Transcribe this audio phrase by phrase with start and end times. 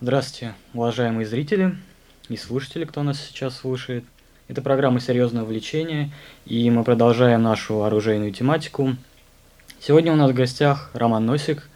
[0.00, 1.76] Здравствуйте, уважаемые зрители
[2.28, 4.04] и слушатели, кто нас сейчас слушает.
[4.46, 6.12] Это программа «Серьезное увлечение»,
[6.46, 8.96] и мы продолжаем нашу оружейную тематику.
[9.80, 11.68] Сегодня у нас в гостях Роман Носик,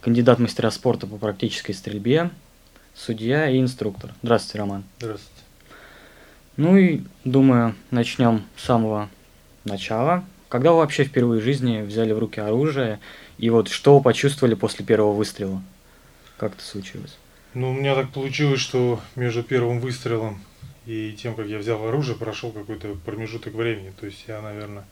[0.00, 2.30] кандидат мастера спорта по практической стрельбе,
[2.94, 4.14] судья и инструктор.
[4.22, 4.84] Здравствуйте, Роман.
[4.98, 5.42] Здравствуйте.
[6.56, 9.08] Ну и, думаю, начнем с самого
[9.64, 10.24] начала.
[10.48, 13.00] Когда вы вообще впервые в жизни взяли в руки оружие,
[13.38, 15.62] и вот что вы почувствовали после первого выстрела?
[16.38, 17.16] Как это случилось?
[17.54, 20.40] Ну, у меня так получилось, что между первым выстрелом
[20.86, 23.92] и тем, как я взял оружие, прошел какой-то промежуток времени.
[24.00, 24.84] То есть я, наверное,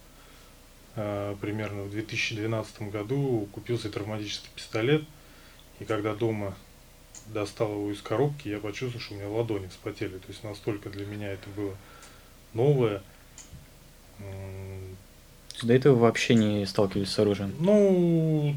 [1.40, 5.04] примерно в 2012 году купил себе травматический пистолет.
[5.80, 6.56] И когда дома
[7.26, 10.18] достал его из коробки, я почувствовал, что у меня ладони вспотели.
[10.18, 11.74] То есть настолько для меня это было
[12.54, 13.02] новое.
[15.62, 17.54] До этого вообще не сталкивались с оружием?
[17.58, 18.56] Ну,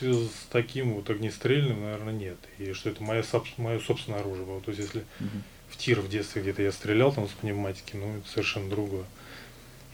[0.00, 2.36] с таким вот огнестрельным, наверное, нет.
[2.58, 3.24] И что это мое,
[3.56, 4.60] мое собственное оружие было.
[4.60, 5.38] То есть, если угу.
[5.70, 9.04] в тир в детстве где-то я стрелял там с пневматики, ну, это совершенно другое.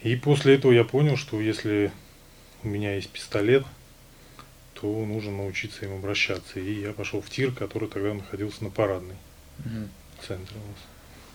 [0.03, 1.93] И после этого я понял, что если
[2.63, 3.65] у меня есть пистолет,
[4.75, 6.59] то нужно научиться им обращаться.
[6.59, 9.17] И я пошел в тир, который тогда находился на парадной
[9.59, 9.89] угу.
[10.27, 10.79] центре у нас.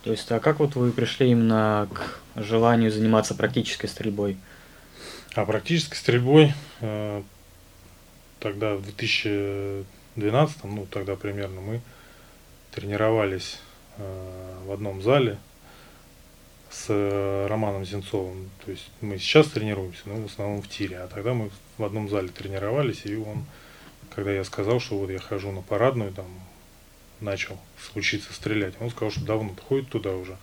[0.02, 4.36] То есть, а как вот вы пришли именно к желанию заниматься практической стрельбой?
[5.34, 7.22] А практической стрельбой э,
[8.40, 11.80] тогда в 2012, ну тогда примерно мы
[12.72, 13.58] тренировались
[13.98, 15.38] э, в одном зале
[16.76, 18.50] с э, Романом Зенцовым.
[18.64, 20.98] То есть мы сейчас тренируемся, но в основном в тире.
[20.98, 23.46] А тогда мы в одном зале тренировались, и он,
[24.14, 26.26] когда я сказал, что вот я хожу на парадную, там
[27.20, 30.36] начал случиться стрелять, он сказал, что давно ходит туда уже.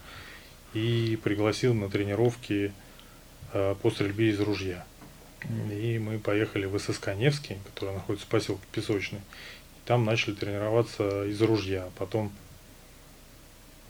[0.74, 2.74] И пригласил на тренировки
[3.54, 4.86] э, по стрельбе из ружья.
[5.72, 9.20] И мы поехали в ССК Невский, который находится в поселке Песочный.
[9.20, 11.90] И там начали тренироваться из ружья.
[12.00, 12.32] Потом,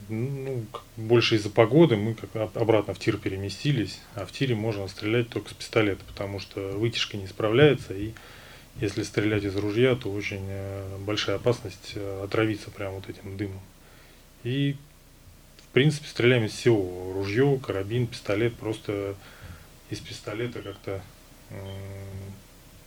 [0.09, 0.65] ну,
[0.97, 3.99] больше из-за погоды мы как обратно в тир переместились.
[4.15, 7.93] А в тире можно стрелять только с пистолета, потому что вытяжка не справляется.
[7.93, 8.13] И
[8.79, 13.61] если стрелять из ружья, то очень э, большая опасность э, отравиться прямо вот этим дымом.
[14.43, 14.75] И,
[15.57, 17.13] в принципе, стреляем из всего.
[17.13, 18.55] Ружье, карабин, пистолет.
[18.55, 19.15] Просто
[19.89, 21.01] из пистолета как-то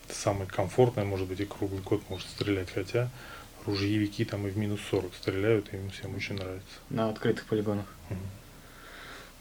[0.09, 3.11] самый комфортный, может быть, и круглый год может стрелять, хотя
[3.67, 6.67] ружьевики там и в минус 40 стреляют, и им всем очень нравится.
[6.91, 7.87] На открытых полигонах.
[8.11, 8.19] Угу.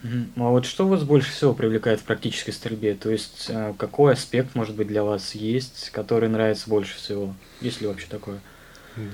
[0.04, 0.46] Угу.
[0.46, 2.96] А вот что вас больше всего привлекает в практической стрельбе?
[2.96, 7.34] То есть э, какой аспект, может быть, для вас есть, который нравится больше всего?
[7.62, 8.40] Есть ли вообще такое?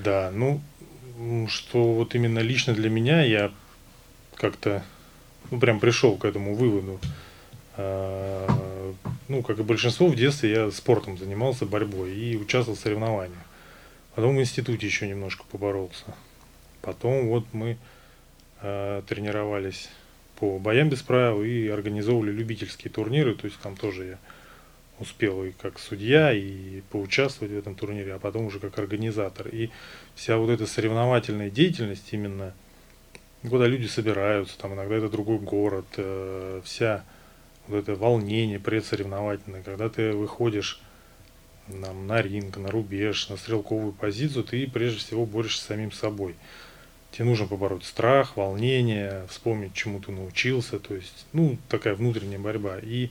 [0.03, 0.61] Да, ну,
[1.47, 3.51] что вот именно лично для меня я
[4.35, 4.83] как-то,
[5.49, 6.99] ну, прям пришел к этому выводу.
[7.77, 8.93] А,
[9.27, 13.37] ну, как и большинство, в детстве я спортом занимался, борьбой и участвовал в соревнованиях.
[14.15, 16.05] Потом в институте еще немножко поборолся.
[16.81, 17.77] Потом вот мы
[18.61, 19.89] э, тренировались
[20.37, 23.35] по боям без правил и организовывали любительские турниры.
[23.35, 24.17] То есть там тоже я
[24.99, 29.47] успел и как судья, и поучаствовать в этом турнире, а потом уже как организатор.
[29.47, 29.69] И
[30.15, 32.53] вся вот эта соревновательная деятельность именно,
[33.47, 37.03] куда люди собираются, там иногда это другой город, э, вся
[37.67, 40.81] вот это волнение предсоревновательное, когда ты выходишь
[41.67, 46.35] нам, на ринг, на рубеж, на стрелковую позицию, ты прежде всего борешься с самим собой.
[47.11, 52.77] Тебе нужно побороть страх, волнение, вспомнить, чему ты научился, то есть, ну, такая внутренняя борьба.
[52.81, 53.09] И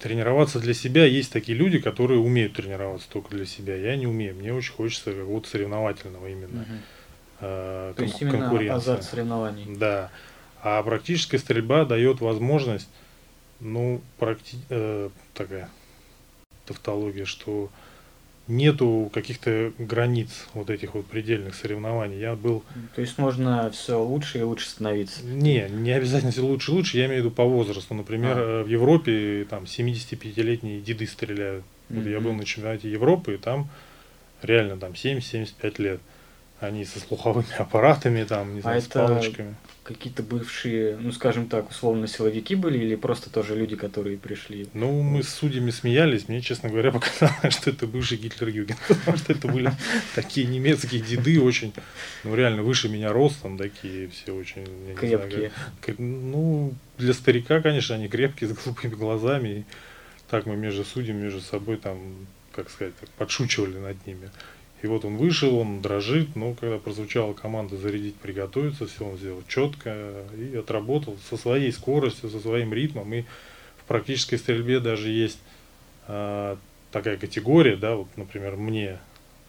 [0.00, 3.76] тренироваться для себя есть такие люди, которые умеют тренироваться только для себя.
[3.76, 6.62] Я не умею, мне очень хочется какого-то соревновательного именно.
[6.62, 6.72] Угу.
[7.40, 9.76] Э, то есть именно азарт соревнований.
[9.76, 10.10] Да.
[10.62, 12.88] А практическая стрельба дает возможность,
[13.60, 14.58] ну, практи...
[14.68, 15.68] э, такая
[16.70, 17.70] тавтология, что
[18.46, 22.18] нету каких-то границ вот этих вот предельных соревнований.
[22.18, 22.62] Я был...
[22.94, 25.24] То есть можно все лучше и лучше становиться?
[25.24, 27.94] Не, не обязательно все лучше и лучше, я имею в виду по возрасту.
[27.94, 28.64] Например, а.
[28.64, 31.64] в Европе там 75-летние деды стреляют.
[31.88, 32.10] Вот mm-hmm.
[32.10, 33.68] я был на чемпионате Европы, и там
[34.42, 36.00] реально там 70-75 лет.
[36.60, 39.54] Они со слуховыми аппаратами, там, не знаю, а с палочками.
[39.82, 44.68] Какие-то бывшие, ну скажем так, условно силовики были или просто тоже люди, которые пришли?
[44.72, 46.28] Ну, мы с судьями смеялись.
[46.28, 48.76] Мне, честно говоря, показалось, что это бывший Гитлер-Юген.
[48.88, 49.72] Потому что это были
[50.14, 51.72] такие немецкие деды, очень,
[52.24, 54.66] ну реально выше меня ростом, такие все очень.
[54.96, 55.50] Крепкие.
[55.98, 59.64] ну, для старика, конечно, они крепкие, с голубыми глазами.
[60.28, 64.30] так мы между судьями, между собой там как сказать, так, подшучивали над ними.
[64.82, 69.42] И вот он вышел, он дрожит, но когда прозвучала команда зарядить, приготовиться, все он сделал
[69.46, 73.12] четко и отработал со своей скоростью, со своим ритмом.
[73.12, 73.22] И
[73.78, 75.38] в практической стрельбе даже есть
[76.08, 76.56] э,
[76.92, 78.98] такая категория, да, вот, например, мне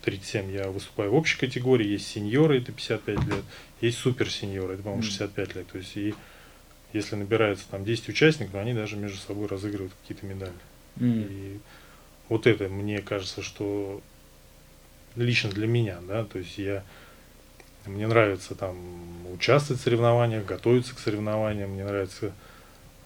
[0.04, 3.44] 37, я выступаю в общей категории, есть сеньоры, это 55 лет,
[3.80, 5.68] есть суперсеньоры, это, по-моему, 65 лет.
[5.68, 6.13] То есть, и
[6.92, 10.54] если набирается там 10 участников, они даже между собой разыгрывают какие-то медали.
[10.98, 11.28] Mm.
[11.30, 11.60] И
[12.28, 14.01] вот это, мне кажется, что
[15.15, 16.83] лично для меня, да, то есть я
[17.85, 18.77] мне нравится там
[19.33, 22.31] участвовать в соревнованиях, готовиться к соревнованиям, мне нравится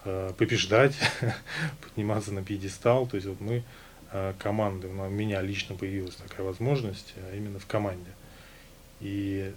[0.04, 0.96] э, побеждать,
[1.82, 3.08] подниматься на пьедестал.
[3.08, 3.64] То есть вот мы
[4.12, 8.12] э, команды, у меня лично появилась такая возможность, а именно в команде.
[9.00, 9.54] И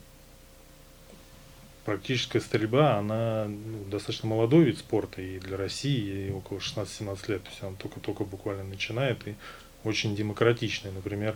[1.85, 7.43] практическая стрельба, она ну, достаточно молодой вид спорта и для России, и около 16-17 лет.
[7.43, 9.35] То есть она только-только буквально начинает и
[9.83, 10.93] очень демократичная.
[10.93, 11.35] Например,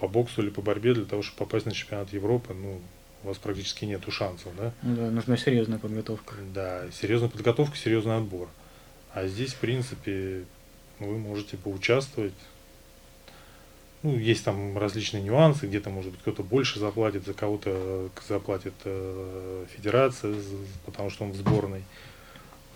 [0.00, 2.80] по боксу или по борьбе для того, чтобы попасть на чемпионат Европы, ну,
[3.22, 4.72] у вас практически нету шансов, да?
[4.80, 6.34] Да, нужна серьезная подготовка.
[6.54, 8.48] Да, серьезная подготовка, серьезный отбор.
[9.12, 10.44] А здесь, в принципе,
[11.00, 12.32] вы можете поучаствовать.
[14.02, 19.66] Ну, есть там различные нюансы, где-то, может быть, кто-то больше заплатит, за кого-то заплатит э,
[19.76, 20.34] федерация,
[20.86, 21.82] потому что он в сборной.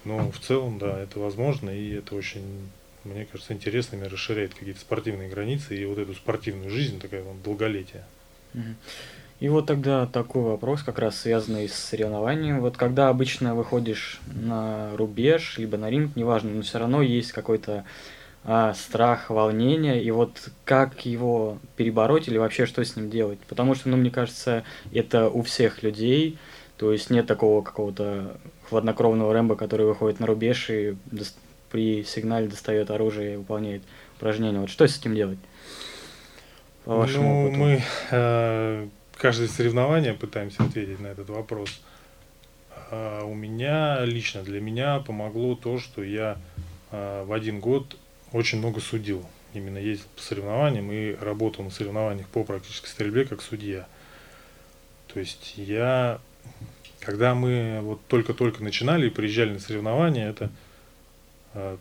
[0.05, 2.69] Но в целом, да, это возможно, и это очень
[3.05, 8.05] мне кажется, интересными, расширяет какие-то спортивные границы и вот эту спортивную жизнь, такая вот долголетие.
[9.41, 12.61] И вот тогда такой вопрос, как раз связанный с соревнованием.
[12.61, 17.85] Вот когда обычно выходишь на рубеж, либо на ринг, неважно, но все равно есть какой-то
[18.45, 23.39] а, страх, волнение, и вот как его перебороть или вообще что с ним делать?
[23.49, 26.39] Потому что, ну, мне кажется, это у всех людей,
[26.77, 30.97] то есть нет такого какого-то хладнокровного Рэмбо, который выходит на рубеж и
[31.75, 33.83] при сигнале достает оружие и выполняет
[34.17, 34.61] упражнения.
[34.61, 35.41] Вот что с этим делать?
[36.85, 37.59] По вашему ну, опыту?
[37.59, 37.83] мы
[38.13, 41.81] э, каждое соревнование пытаемся ответить на этот вопрос.
[42.93, 46.39] А у меня, лично для меня помогло то, что я
[46.93, 47.97] э, в один год
[48.31, 49.27] очень много судил.
[49.53, 53.89] Именно ездил по соревнованиям и работал на соревнованиях по практической стрельбе как судья.
[55.13, 56.21] То есть я,
[57.01, 60.51] когда мы вот только-только начинали и приезжали на соревнования, это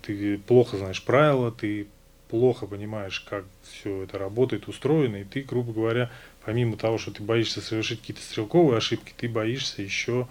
[0.01, 1.87] ты плохо знаешь правила, ты
[2.29, 6.09] плохо понимаешь, как все это работает, устроено, и ты, грубо говоря,
[6.43, 10.27] помимо того, что ты боишься совершить какие-то стрелковые ошибки, ты боишься еще,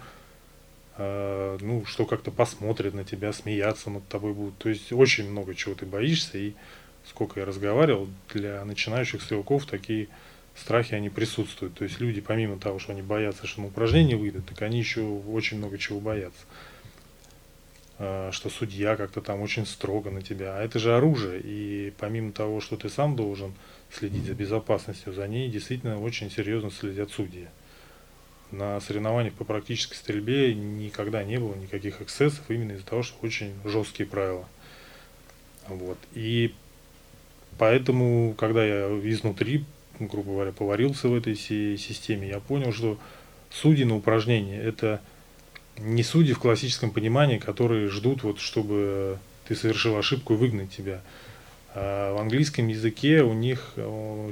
[0.97, 4.57] э, ну, что как-то посмотрят на тебя, смеяться над тобой будут.
[4.57, 6.53] То есть очень много чего ты боишься, и
[7.07, 10.09] сколько я разговаривал, для начинающих стрелков такие
[10.55, 11.75] страхи, они присутствуют.
[11.75, 15.01] То есть люди, помимо того, что они боятся, что на упражнение выйдут, так они еще
[15.01, 16.43] очень много чего боятся.
[18.05, 20.57] Э, что судья как-то там очень строго на тебя.
[20.57, 23.53] А это же оружие, и помимо того, что ты сам должен
[23.89, 27.47] следить за безопасностью, за ней действительно очень серьезно следят судьи.
[28.51, 33.53] На соревнованиях по практической стрельбе никогда не было никаких эксцессов, именно из-за того, что очень
[33.63, 34.49] жесткие правила.
[35.69, 35.97] Вот.
[36.13, 36.53] И
[37.57, 39.63] поэтому, когда я изнутри,
[39.97, 42.99] грубо говоря, поварился в этой системе, я понял, что
[43.49, 44.99] судьи на упражнение– это–
[45.77, 49.17] не судьи в классическом понимании, которые ждут, вот, чтобы
[49.47, 51.01] ты совершил ошибку и выгнать тебя.
[51.75, 53.73] А в английском языке у них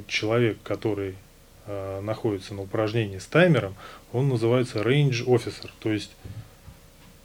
[0.06, 1.16] человек, который
[1.66, 3.74] а, находится на упражнении с таймером,
[4.12, 6.12] он называется range officer, то есть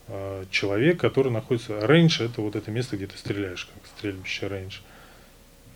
[0.07, 1.73] а, человек, который находится...
[1.73, 4.75] Range это вот это место, где ты стреляешь, как стрельбище range.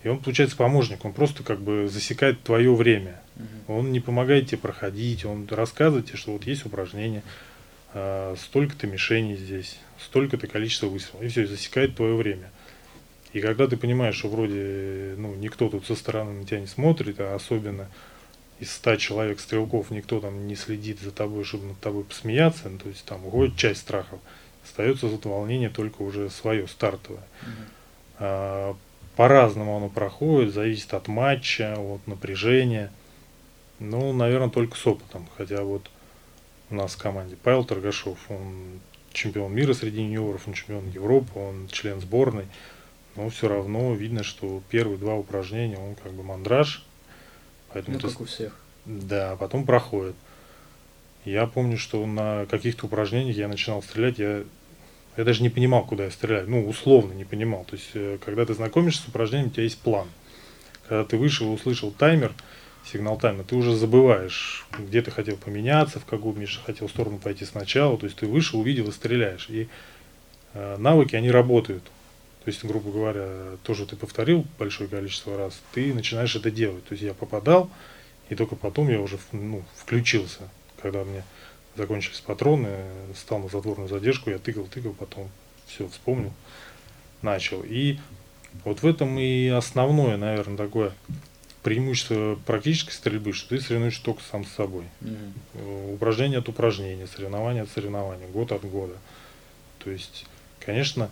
[0.04, 3.22] И он, получается, помощник, он просто как бы засекает твое время.
[3.68, 7.24] Он не помогает тебе проходить, он рассказывает тебе, что вот есть упражнение,
[7.92, 12.50] столько-то мишеней здесь, столько-то количество выстрелов, и все, засекает твое время.
[13.34, 17.20] И когда ты понимаешь, что вроде ну, никто тут со стороны на тебя не смотрит,
[17.20, 17.88] а особенно
[18.60, 22.78] из ста человек стрелков никто там не следит за тобой, чтобы над тобой посмеяться, ну,
[22.78, 24.20] то есть там уходит часть страхов,
[24.64, 27.24] остается за волнение только уже свое, стартовое.
[27.24, 27.66] Mm-hmm.
[28.20, 28.76] А,
[29.16, 32.92] по-разному оно проходит, зависит от матча, от напряжения.
[33.80, 35.28] Ну, наверное, только с опытом.
[35.38, 35.90] Хотя вот
[36.72, 37.38] у нас в команде.
[37.42, 38.80] Павел Торгашов, он
[39.13, 42.46] чемпион мира среди юниоров, он чемпион Европы, он член сборной.
[43.16, 46.86] Но все равно видно, что первые два упражнения он как бы мандраж.
[47.74, 48.58] Поэтому ну, как у всех.
[48.86, 50.16] Да, потом проходит.
[51.25, 54.44] Я помню, что на каких-то упражнениях я начинал стрелять, я,
[55.18, 56.50] я даже не понимал, куда я стреляю.
[56.50, 57.66] Ну, условно не понимал.
[57.66, 60.08] То есть, э, когда ты знакомишься с упражнением, у тебя есть план.
[60.88, 62.34] Когда ты вышел и услышал таймер,
[62.86, 67.46] сигнал тайма, ты уже забываешь, где ты хотел поменяться, в какую Миша хотел сторону пойти
[67.46, 69.50] сначала, то есть ты вышел, увидел и стреляешь.
[69.50, 69.68] И
[70.54, 71.84] э, навыки, они работают.
[71.84, 73.28] То есть, грубо говоря,
[73.64, 76.84] то, что ты повторил большое количество раз, ты начинаешь это делать.
[76.86, 77.70] То есть я попадал,
[78.30, 80.50] и только потом я уже ну, включился,
[80.82, 81.24] когда мне
[81.76, 82.78] закончились патроны,
[83.16, 85.30] стал на затворную задержку, я тыкал, тыкал, потом
[85.68, 86.34] все вспомнил,
[87.22, 87.62] начал.
[87.64, 87.98] И
[88.66, 90.94] вот в этом и основное, наверное, такое
[91.63, 94.86] преимущество практической стрельбы, что ты соревнуешься только сам с собой.
[95.01, 95.94] Mm-hmm.
[95.94, 98.96] Упражнение от упражнения, соревнование от соревнования, год от года.
[99.80, 100.25] То есть,
[100.60, 101.10] конечно,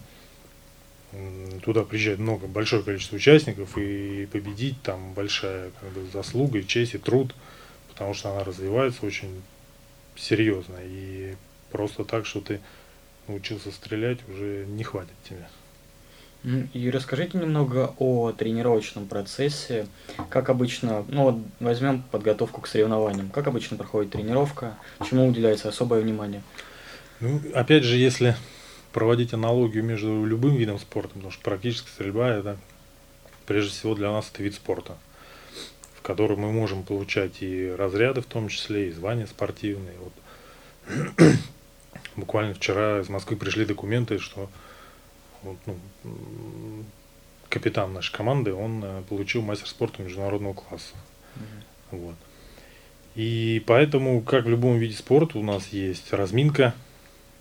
[1.64, 6.96] туда приезжает много, большое количество участников, и победить там большая как бы, заслуга, и честь,
[6.96, 7.34] и труд,
[7.90, 9.42] потому что она развивается очень
[10.16, 10.78] серьезно.
[10.82, 11.36] И
[11.72, 12.60] просто так, что ты
[13.28, 15.48] научился стрелять, уже не хватит тебе.
[16.44, 19.88] И расскажите немного о тренировочном процессе.
[20.30, 23.30] Как обычно, ну вот возьмем подготовку к соревнованиям.
[23.30, 24.78] Как обычно проходит тренировка?
[25.08, 26.42] Чему уделяется особое внимание?
[27.20, 28.38] Ну, опять же, если
[28.94, 32.58] проводить аналогию между любым видом спорта, потому что практически стрельба это
[33.46, 34.98] прежде всего для нас это вид спорта,
[35.96, 39.96] в котором мы можем получать и разряды в том числе, и звания спортивные.
[40.00, 41.14] Вот.
[42.16, 44.50] Буквально вчера из Москвы пришли документы, что
[45.44, 46.84] вот, ну,
[47.50, 50.94] капитан нашей команды, он э, получил мастер спорта международного класса.
[51.36, 51.98] Mm-hmm.
[52.00, 52.16] Вот.
[53.16, 56.74] И поэтому, как в любом виде спорта, у нас есть разминка,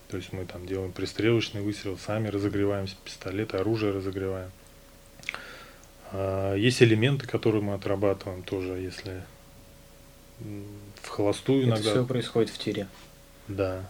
[0.09, 4.51] то есть мы там делаем пристрелочный выстрел, сами разогреваемся, пистолеты, оружие разогреваем.
[6.11, 9.23] А, есть элементы, которые мы отрабатываем тоже, если
[11.03, 11.81] в холостую иногда.
[11.81, 12.89] Это все происходит в тире.
[13.49, 13.85] Да,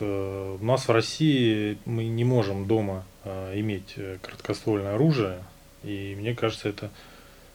[0.00, 5.42] у нас в России мы не можем дома а, иметь э, краткоствольное оружие,
[5.82, 6.90] и мне кажется, это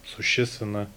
[0.05, 0.89] существенно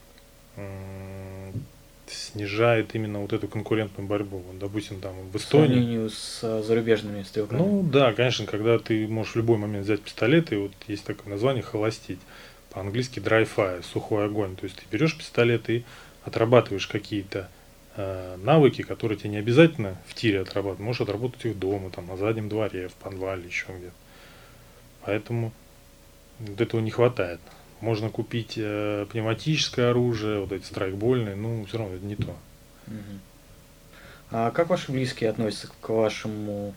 [2.06, 4.38] снижает именно вот эту конкурентную борьбу.
[4.38, 5.66] Вот, допустим, там в Эстонии.
[5.66, 7.58] По сравнению с зарубежными стрелками.
[7.58, 11.32] Ну да, конечно, когда ты можешь в любой момент взять пистолет, и вот есть такое
[11.32, 12.20] название холостить.
[12.70, 14.54] По-английски dry fire, сухой огонь.
[14.54, 15.84] То есть ты берешь пистолет и
[16.24, 17.63] отрабатываешь какие-то Э,
[17.96, 22.48] навыки, которые тебе не обязательно в тире отрабатывать, можешь отработать их дома, там, на заднем
[22.48, 23.94] дворе, в подвале, еще где-то.
[25.04, 25.52] Поэтому
[26.40, 27.40] вот этого не хватает.
[27.80, 32.34] Можно купить э, пневматическое оружие, вот эти страйкбольные, ну, все равно это не то.
[34.30, 36.74] А как ваши близкие относятся к вашему,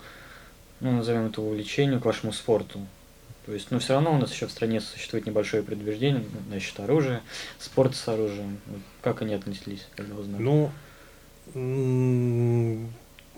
[0.79, 2.86] ну, назовем это увлечению, к вашему спорту?
[3.45, 7.21] То есть, ну, все равно у нас еще в стране существует небольшое предубеждение насчет оружия,
[7.57, 8.59] спорта с оружием.
[9.01, 10.41] Как они относились, когда узнали?
[10.41, 10.69] Ну,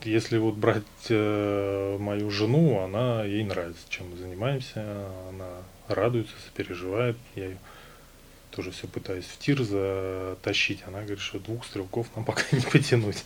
[0.03, 5.49] если вот брать э, мою жену, она ей нравится, чем мы занимаемся, она
[5.87, 7.57] радуется, сопереживает, я ее
[8.51, 13.23] тоже все пытаюсь в тир затащить, она говорит, что двух стрелков нам пока не потянуть.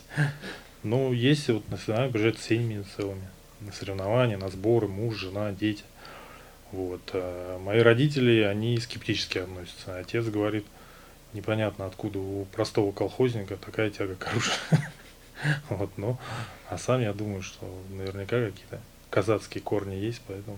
[0.82, 3.28] Но есть вот на соревнования приезжают семьями целыми,
[3.60, 5.82] на соревнования, на сборы, муж, жена, дети.
[6.72, 7.00] Вот.
[7.14, 9.98] А мои родители, они скептически относятся.
[9.98, 10.66] Отец говорит,
[11.34, 14.54] непонятно откуда у простого колхозника такая тяга к оружию.
[15.68, 16.16] Вот, ну,
[16.70, 20.56] а сам я думаю, что наверняка какие-то казацкие корни есть, поэтому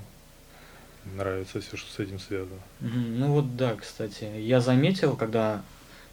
[1.16, 2.60] нравится все, что с этим связано.
[2.80, 5.62] Ну вот да, кстати, я заметил, когда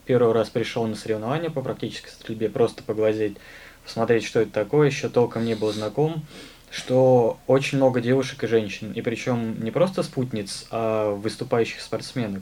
[0.05, 3.37] первый раз пришел на соревнования по практической стрельбе, просто поглазеть,
[3.83, 6.25] посмотреть, что это такое, еще толком не был знаком,
[6.71, 12.41] что очень много девушек и женщин, и причем не просто спутниц, а выступающих спортсменов.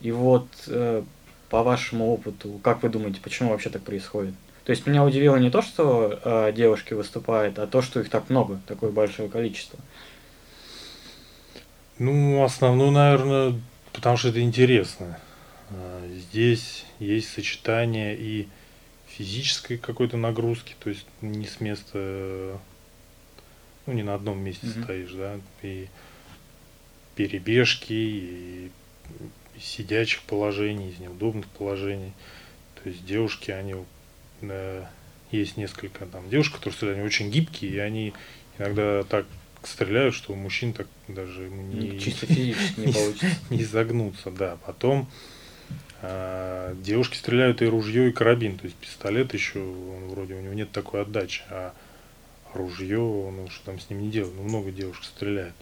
[0.00, 1.02] И вот э,
[1.48, 4.34] по вашему опыту, как вы думаете, почему вообще так происходит?
[4.64, 8.28] То есть меня удивило не то, что э, девушки выступают, а то, что их так
[8.30, 9.78] много, такое большое количество.
[11.98, 13.60] Ну, основное, наверное,
[13.92, 15.18] потому что это интересно.
[15.70, 18.48] А, здесь есть сочетание и
[19.06, 22.58] физической какой-то нагрузки, то есть не с места,
[23.86, 24.82] ну, не на одном месте mm-hmm.
[24.82, 25.88] стоишь, да, и
[27.14, 28.70] перебежки, и
[29.60, 32.12] сидячих положений, из неудобных положений.
[32.82, 33.74] То есть девушки, они
[34.42, 34.84] э,
[35.30, 38.12] есть несколько там девушек, которые стреляют, они очень гибкие, и они
[38.58, 39.26] иногда так
[39.62, 43.26] стреляют, что у мужчин так даже не, чисто физически не, получится.
[43.50, 44.56] Не загнуться, да.
[44.64, 45.08] Потом
[46.02, 48.58] э, девушки стреляют и ружье, и карабин.
[48.58, 51.74] То есть пистолет еще, он вроде у него нет такой отдачи, а
[52.54, 55.54] ружье, ну что там с ним не делать, ну много девушек стреляет.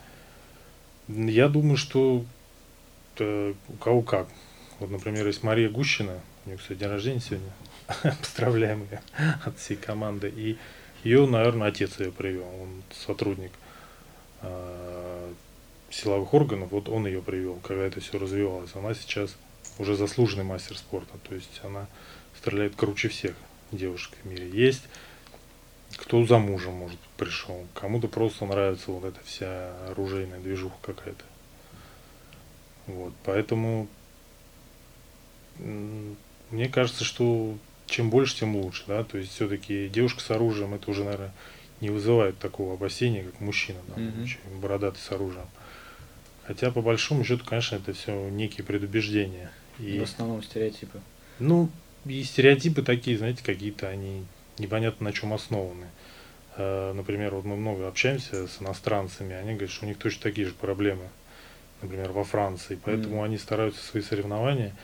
[1.08, 2.24] Я думаю, что
[3.20, 4.28] у кого как.
[4.80, 7.52] Вот, например, есть Мария Гущина, у нее, кстати, день рождения сегодня,
[8.20, 9.00] поздравляем ее
[9.44, 10.32] от всей команды.
[10.34, 10.58] И
[11.04, 13.52] ее, наверное, отец ее привел, он сотрудник
[14.42, 15.32] э,
[15.90, 18.70] силовых органов, вот он ее привел, когда это все развивалось.
[18.74, 19.36] Она сейчас
[19.78, 21.86] уже заслуженный мастер спорта, то есть она
[22.36, 23.34] стреляет круче всех
[23.70, 24.48] девушек в мире.
[24.48, 24.82] Есть
[25.96, 31.24] кто за мужем, может, пришел, кому-то просто нравится вот эта вся оружейная движуха какая-то.
[32.86, 33.88] Вот, поэтому
[35.58, 40.90] мне кажется, что чем больше, тем лучше, да, то есть все-таки девушка с оружием, это
[40.90, 41.32] уже, наверное,
[41.80, 44.60] не вызывает такого опасения, как мужчина, да, mm-hmm.
[44.60, 45.46] бородатый с оружием.
[46.46, 49.50] Хотя, по большому счету, конечно, это все некие предубеждения.
[49.78, 51.00] И, в основном стереотипы.
[51.38, 51.70] Ну,
[52.04, 54.24] и стереотипы такие, знаете, какие-то они
[54.58, 55.86] непонятно на чем основаны.
[56.56, 60.46] Э, например, вот мы много общаемся с иностранцами, они говорят, что у них точно такие
[60.46, 61.08] же проблемы,
[61.84, 62.78] например, во Франции.
[62.84, 63.24] Поэтому mm.
[63.24, 64.74] они стараются свои соревнования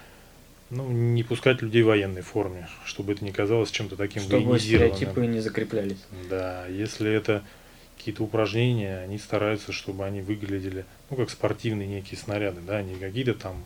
[0.70, 5.26] ну, не пускать людей в военной форме, чтобы это не казалось чем-то таким Чтобы стереотипы
[5.26, 5.98] не закреплялись.
[6.28, 7.42] Да, если это
[7.96, 13.34] какие-то упражнения, они стараются, чтобы они выглядели, ну, как спортивные некие снаряды, да, не какие-то
[13.34, 13.64] там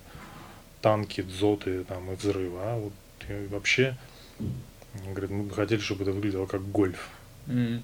[0.81, 2.93] танки, дзоты там и взрывы, а вот
[3.51, 3.97] вообще,
[5.07, 7.11] говорит, мы бы хотели, чтобы это выглядело как гольф.
[7.47, 7.83] Mm.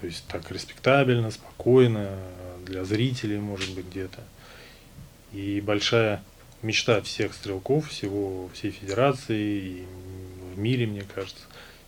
[0.00, 2.18] То есть так респектабельно, спокойно,
[2.64, 4.20] для зрителей, может быть, где-то.
[5.34, 6.22] И большая
[6.62, 9.84] мечта всех стрелков, всего, всей федерации и
[10.54, 11.42] в мире, мне кажется,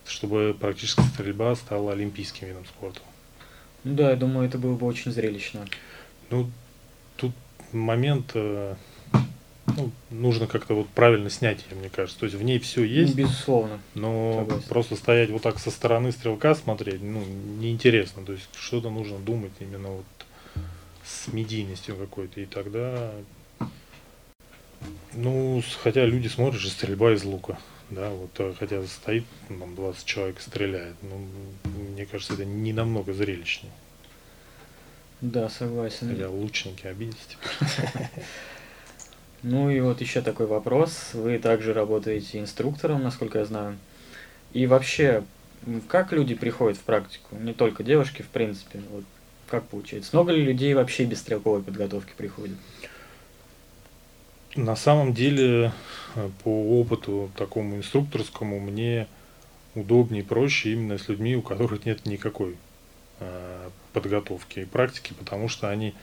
[0.04, 3.00] чтобы практически стрельба стала олимпийским видом спорта.
[3.84, 5.64] Ну да, я думаю, это было бы очень зрелищно.
[6.30, 6.50] Ну,
[7.16, 7.32] тут
[7.72, 8.74] момент, э,
[9.76, 12.18] ну, нужно как-то вот правильно снять ее, мне кажется.
[12.18, 13.16] То есть в ней все есть.
[13.16, 13.78] Ну, безусловно.
[13.94, 14.68] Но Согласен.
[14.68, 17.22] просто стоять вот так со стороны стрелка смотреть, ну,
[17.58, 18.24] неинтересно.
[18.24, 20.04] То есть что-то нужно думать именно вот
[21.04, 22.40] с медийностью какой-то.
[22.40, 23.12] И тогда,
[25.12, 27.58] ну, хотя люди смотрят же стрельба из лука.
[27.90, 30.96] Да, вот э, хотя стоит там 20 человек стреляет.
[31.02, 31.26] Ну,
[31.92, 33.72] мне кажется, это не намного зрелищнее.
[35.20, 36.10] Да, согласен.
[36.10, 37.16] Хотя лучники обиделись
[39.42, 41.10] Ну и вот еще такой вопрос.
[41.12, 43.78] Вы также работаете инструктором, насколько я знаю.
[44.52, 45.22] И вообще,
[45.88, 47.36] как люди приходят в практику?
[47.36, 48.80] Не только девушки, в принципе.
[48.90, 49.04] Вот
[49.48, 50.10] как получается?
[50.14, 52.56] Много ли людей вообще без стрелковой подготовки приходят?
[54.56, 55.72] На самом деле,
[56.14, 59.06] э, по опыту такому инструкторскому, мне
[59.74, 62.56] удобнее и проще именно с людьми, у которых нет никакой
[63.20, 65.94] э, подготовки и практики, потому что они,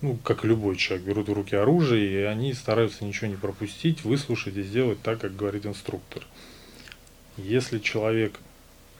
[0.00, 4.56] ну, как любой человек, берут в руки оружие, и они стараются ничего не пропустить, выслушать
[4.56, 6.26] и сделать так, как говорит инструктор.
[7.36, 8.40] Если человек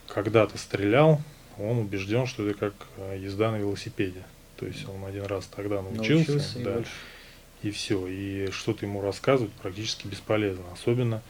[0.07, 1.19] когда-то стрелял,
[1.57, 4.23] он убежден, что это как э, езда на велосипеде.
[4.57, 6.83] То есть он один раз тогда научился, научился да, и
[7.63, 8.07] и все.
[8.07, 10.65] И что-то ему рассказывать практически бесполезно.
[10.73, 11.21] Особенно,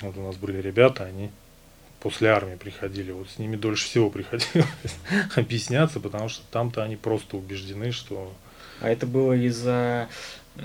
[0.00, 1.30] вот у нас были ребята, они
[2.00, 4.68] после армии приходили, вот с ними дольше всего приходилось
[5.36, 8.32] объясняться, потому что там-то они просто убеждены, что...
[8.80, 10.08] А это было из-за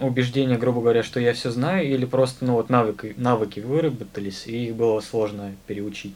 [0.01, 4.67] убеждения, грубо говоря, что я все знаю, или просто ну, вот навыки, навыки выработались, и
[4.67, 6.13] их было сложно переучить?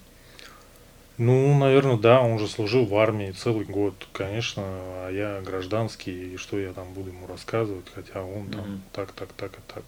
[1.23, 6.37] Ну, наверное, да, он же служил в армии целый год, конечно, а я гражданский, и
[6.37, 8.79] что я там буду ему рассказывать, хотя он там mm-hmm.
[8.91, 9.83] так, так, так и так.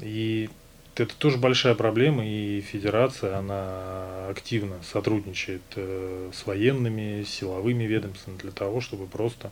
[0.00, 0.50] И
[0.96, 8.50] это тоже большая проблема, и федерация, она активно сотрудничает э, с военными, силовыми ведомствами для
[8.50, 9.50] того, чтобы просто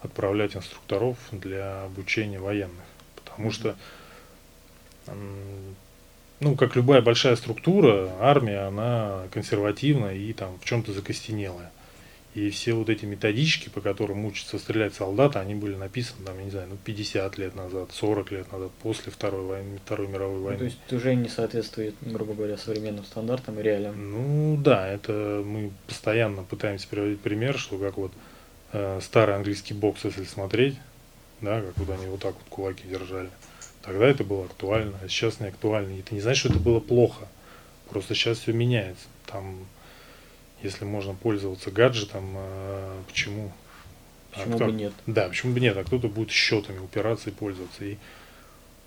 [0.00, 2.86] отправлять инструкторов для обучения военных.
[3.14, 3.76] Потому что
[6.40, 11.70] ну, как любая большая структура, армия, она консервативна и там в чем-то закостенелая.
[12.34, 16.44] И все вот эти методички, по которым учатся стрелять солдаты, они были написаны, там, я
[16.44, 20.52] не знаю, ну, 50 лет назад, 40 лет назад, после Второй, войны, Второй мировой войны.
[20.52, 24.12] Ну, то есть уже не соответствует, грубо говоря, современным стандартам и реалиям.
[24.12, 28.12] Ну да, это мы постоянно пытаемся приводить пример, что как вот
[28.72, 30.76] э, старый английский бокс, если смотреть,
[31.40, 33.30] да, как вот они вот так вот кулаки держали.
[33.82, 35.94] Тогда это было актуально, а сейчас не актуально.
[35.94, 37.28] И это не значит, что это было плохо.
[37.88, 39.06] Просто сейчас все меняется.
[39.26, 39.66] Там,
[40.62, 43.52] если можно пользоваться гаджетом, а, почему?
[44.30, 44.92] Почему а кто, бы нет?
[45.06, 45.76] Да, почему бы нет?
[45.76, 47.84] А кто-то будет счетами упираться и пользоваться.
[47.84, 47.96] И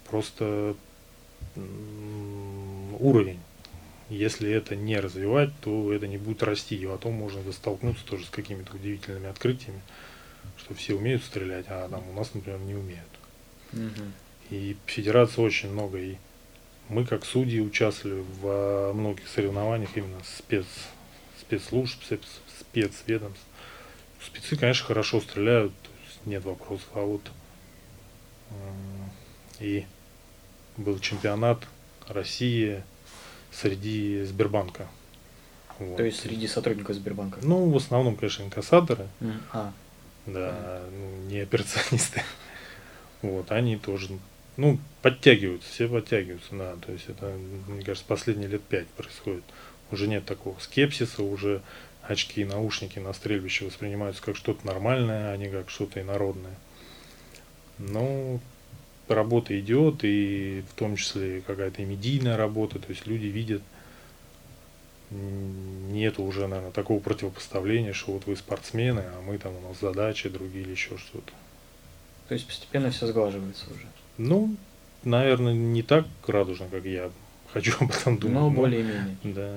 [0.10, 0.76] просто
[3.00, 3.40] уровень.
[4.10, 6.76] Если это не развивать, то это не будет расти.
[6.76, 9.82] И потом можно столкнуться тоже с какими-то удивительными открытиями,
[10.58, 13.08] что все умеют стрелять, а там у нас, например, не умеют.
[13.72, 14.12] Угу.
[14.52, 15.98] И федерация очень много.
[15.98, 16.18] И
[16.90, 20.66] мы, как судьи, участвовали во многих соревнованиях именно спец,
[21.40, 22.22] спецслужб, спец,
[22.60, 23.44] спецведомств.
[24.24, 25.74] Спецы, конечно, хорошо стреляют,
[26.26, 26.88] нет вопросов.
[26.94, 27.22] А вот
[29.60, 29.86] и
[30.78, 31.66] был чемпионат
[32.08, 32.84] России
[33.52, 34.88] среди Сбербанка.
[35.80, 35.98] Вот.
[35.98, 37.40] То есть среди сотрудников Сбербанка?
[37.42, 39.08] Ну, в основном, конечно, инкассаторы.
[39.20, 39.42] Mm.
[39.54, 39.74] А.
[40.26, 40.82] Да.
[40.92, 42.24] Ну, не операционисты.
[43.22, 44.18] Вот, они тоже
[44.58, 46.76] ну, подтягиваются, все подтягиваются, да.
[46.86, 47.36] То есть это,
[47.68, 49.44] мне кажется, последние лет пять происходит.
[49.92, 51.62] Уже нет такого скепсиса, уже
[52.04, 56.56] очки и наушники на стрельбище воспринимаются как что-то нормальное, а не как что-то инородное.
[57.78, 58.40] Ну,
[59.08, 63.62] работа идет, и в том числе какая-то медийная работа, то есть люди видят,
[65.12, 70.30] нету уже, наверное, такого противопоставления, что вот вы спортсмены, а мы там у нас задачи
[70.30, 71.34] другие или еще что-то.
[72.28, 73.88] То есть постепенно все сглаживается уже.
[74.28, 74.56] Ну,
[75.04, 77.10] наверное, не так радужно, как я
[77.52, 78.36] хочу об этом думать.
[78.36, 79.18] Но более-менее.
[79.24, 79.56] Да.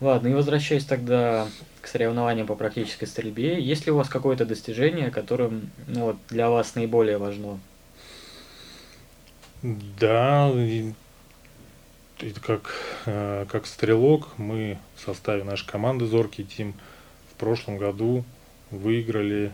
[0.00, 1.48] Ладно, и возвращаясь тогда
[1.82, 6.50] к соревнованиям по практической стрельбе, есть ли у вас какое-то достижение, которым ну, вот, для
[6.50, 7.58] вас наиболее важно?
[9.62, 10.50] Да,
[12.20, 12.72] это как,
[13.06, 16.74] э, как стрелок мы в составе нашей команды Зоркий Тим
[17.32, 18.24] в прошлом году
[18.70, 19.52] выиграли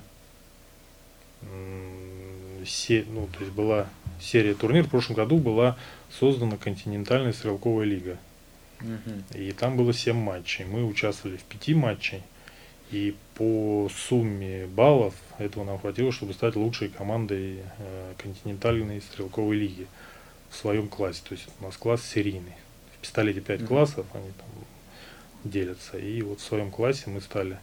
[2.67, 3.87] се, ну, то есть была
[4.21, 4.85] серия турнир.
[4.85, 5.77] В прошлом году была
[6.11, 8.19] создана континентальная стрелковая лига.
[8.81, 9.39] Угу.
[9.39, 10.65] И там было 7 матчей.
[10.65, 12.23] Мы участвовали в 5 матчей.
[12.91, 19.87] И по сумме баллов этого нам хватило, чтобы стать лучшей командой э, континентальной стрелковой лиги
[20.51, 21.23] в своем классе.
[21.29, 22.55] То есть у нас класс серийный.
[22.97, 25.99] В пистолете 5 mm классов, они там делятся.
[25.99, 27.59] И вот в своем классе мы стали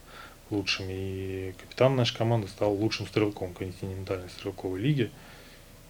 [0.50, 0.92] лучшими.
[0.92, 5.12] И капитан нашей команды стал лучшим стрелком континентальной стрелковой лиги.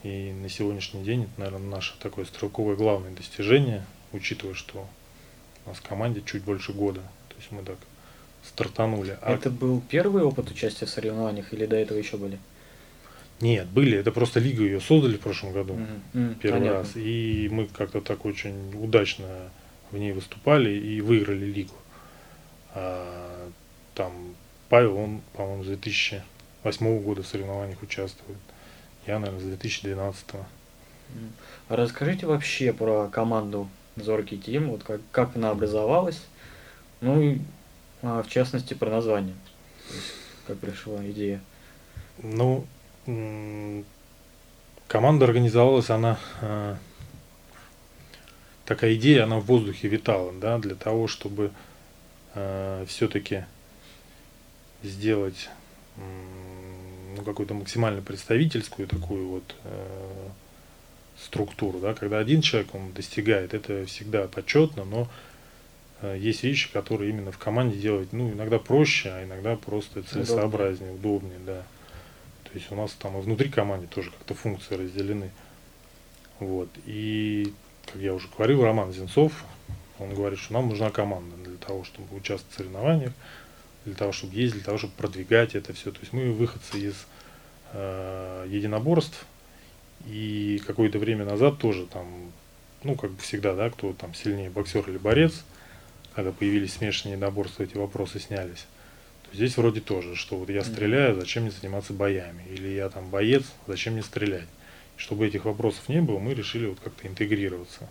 [0.04, 4.88] И на сегодняшний день это, наверное, наше такое стрелковое главное достижение, учитывая, что
[5.66, 7.02] у нас в команде чуть больше года.
[7.30, 7.78] То есть мы так
[8.44, 9.18] стартанули.
[9.22, 9.34] А...
[9.34, 12.40] Это был первый опыт участия в соревнованиях или до этого еще были?
[13.40, 13.98] Нет, были.
[13.98, 15.74] Это просто лигу ее создали в прошлом году.
[15.74, 16.36] Mm -hmm.
[16.42, 16.80] Первый Понятно.
[16.80, 16.96] раз.
[16.96, 19.26] И мы как-то так очень удачно
[19.92, 21.74] в ней выступали и выиграли лигу.
[22.74, 23.50] А,
[23.96, 24.36] там
[24.70, 28.38] Павел, он, по-моему, с 2008 года в соревнованиях участвует.
[29.08, 30.26] Я, наверное, с 2012.
[31.70, 36.22] А расскажите вообще про команду Зоркий Тим, вот как, как она образовалась,
[37.02, 37.40] ну и
[38.02, 39.36] а, в частности про название,
[39.90, 40.14] есть,
[40.48, 41.42] как пришла идея.
[42.20, 42.66] Ну,
[44.88, 46.76] команда организовалась, она э,
[48.66, 51.52] такая идея, она в воздухе витала, да, для того, чтобы
[52.36, 53.46] э, все-таки
[54.84, 55.50] сделать
[57.16, 60.30] ну, какую-то максимально представительскую такую вот э,
[61.20, 65.08] структуру, да, когда один человек он достигает, это всегда почетно, но
[66.02, 70.94] э, есть вещи, которые именно в команде делать, ну, иногда проще, а иногда просто целесообразнее,
[70.94, 71.64] удобнее, да.
[72.44, 75.30] То есть у нас там и внутри команды тоже как-то функции разделены.
[76.40, 76.70] Вот.
[76.86, 77.54] И,
[77.86, 79.32] как я уже говорил, Роман Зенцов,
[80.00, 83.14] он говорит, что нам нужна команда для того, чтобы участвовать в соревнованиях,
[83.86, 85.92] для того, чтобы ездить, для того, чтобы продвигать это все.
[85.92, 86.96] То есть мы выходцы из
[87.74, 89.26] э, единоборств,
[90.08, 92.32] и какое-то время назад тоже там,
[92.84, 95.44] ну, как бы всегда, да, кто там сильнее, боксер или борец,
[96.16, 98.66] когда появились смешанные единоборства, эти вопросы снялись.
[99.30, 102.44] То здесь вроде тоже, что вот я стреляю, зачем мне заниматься боями?
[102.50, 104.48] Или я там боец, зачем мне стрелять?
[104.98, 107.90] Чтобы этих вопросов не было, мы решили вот как-то интегрироваться.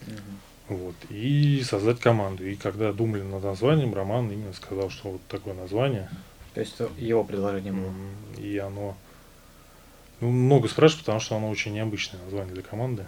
[0.00, 0.51] Mm-hmm.
[0.72, 0.94] Вот.
[1.10, 2.46] И создать команду.
[2.46, 6.08] И когда думали над названием, Роман именно сказал, что вот такое название.
[6.54, 7.92] То есть его предложение было.
[8.38, 8.96] И оно
[10.20, 13.06] ну, много спрашивают, потому что оно очень необычное название для команды.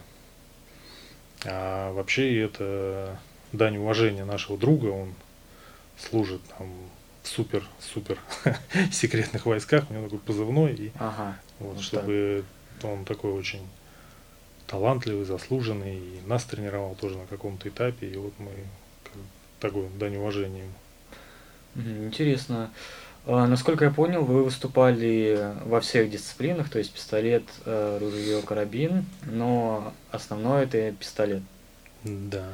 [1.44, 3.18] А вообще это
[3.52, 5.14] дань уважения нашего друга, он
[5.96, 6.68] служит там
[7.22, 8.18] в супер-супер
[8.92, 12.44] секретных войсках, у него такой позывной, и ага, вот, вот чтобы
[12.80, 12.90] так.
[12.90, 13.62] он такой очень
[14.74, 18.50] талантливый, заслуженный, и нас тренировал тоже на каком-то этапе, и вот мы
[19.60, 22.06] такой дань уважения ему.
[22.06, 22.72] Интересно.
[23.24, 29.06] А, насколько я понял, вы выступали во всех дисциплинах, то есть пистолет, э, ружье, карабин,
[29.26, 31.42] но основное это пистолет.
[32.02, 32.48] Да.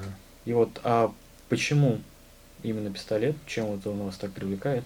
[0.45, 1.15] И вот, а
[1.49, 2.01] почему
[2.63, 3.35] именно пистолет?
[3.47, 4.85] Чем это он вас так привлекает?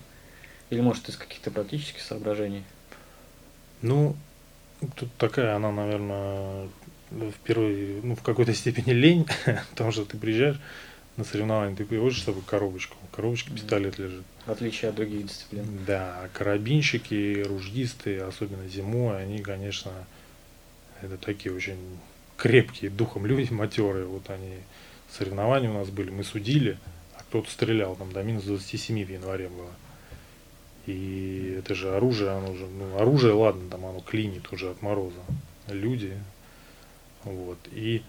[0.71, 2.63] Или может из каких-то практических соображений?
[3.83, 4.15] Ну,
[4.95, 6.69] тут такая она, наверное,
[7.15, 9.27] в первой, ну, в какой-то степени лень,
[9.71, 10.61] потому что ты приезжаешь
[11.17, 14.25] на соревнования, ты привозишь с собой коробочку, коробочке пистолет лежит.
[14.47, 15.65] В отличие от других дисциплин.
[15.87, 19.93] Да, карабинщики, руждисты, особенно зимой, они, конечно,
[21.03, 21.79] это такие очень
[22.37, 24.57] крепкие духом люди, матерые, вот они,
[25.11, 26.79] соревнования у нас были, мы судили,
[27.17, 29.71] а кто-то стрелял, там до минус 27 в январе было.
[30.87, 35.21] И это же оружие, оно же, ну, оружие, ладно, там оно клинит уже от мороза.
[35.69, 36.13] Люди,
[37.25, 37.59] вот.
[37.73, 38.03] И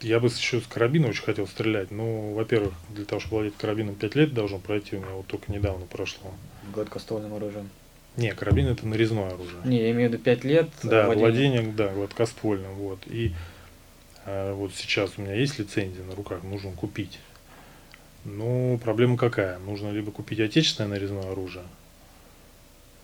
[0.00, 1.90] я бы еще с карабина очень хотел стрелять.
[1.90, 5.50] Ну, во-первых, для того, чтобы владеть карабином 5 лет должен пройти, у меня вот только
[5.50, 6.32] недавно прошло.
[6.72, 7.70] Гладкоствольным оружием.
[8.16, 9.60] Не, карабин это нарезное оружие.
[9.64, 10.68] Не, я имею в виду 5 лет.
[10.82, 12.74] Да, владение, владение да, гладкоствольным.
[12.74, 13.00] Вот.
[13.06, 13.34] И
[14.26, 17.18] А вот сейчас у меня есть лицензия на руках, нужно купить.
[18.24, 19.58] Ну, проблема какая?
[19.58, 21.64] Нужно либо купить отечественное нарезное оружие,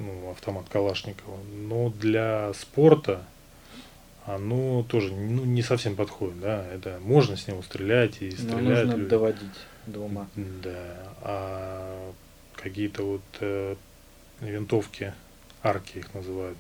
[0.00, 3.24] ну, автомат Калашникова, но для спорта
[4.24, 8.54] оно тоже ну, не совсем подходит, да, это можно с него стрелять и стрелять.
[8.54, 9.08] Но нужно люди.
[9.08, 10.28] доводить до ума.
[10.36, 12.12] Да, а
[12.54, 13.76] какие-то вот э,
[14.40, 15.14] винтовки,
[15.62, 16.58] арки их называют,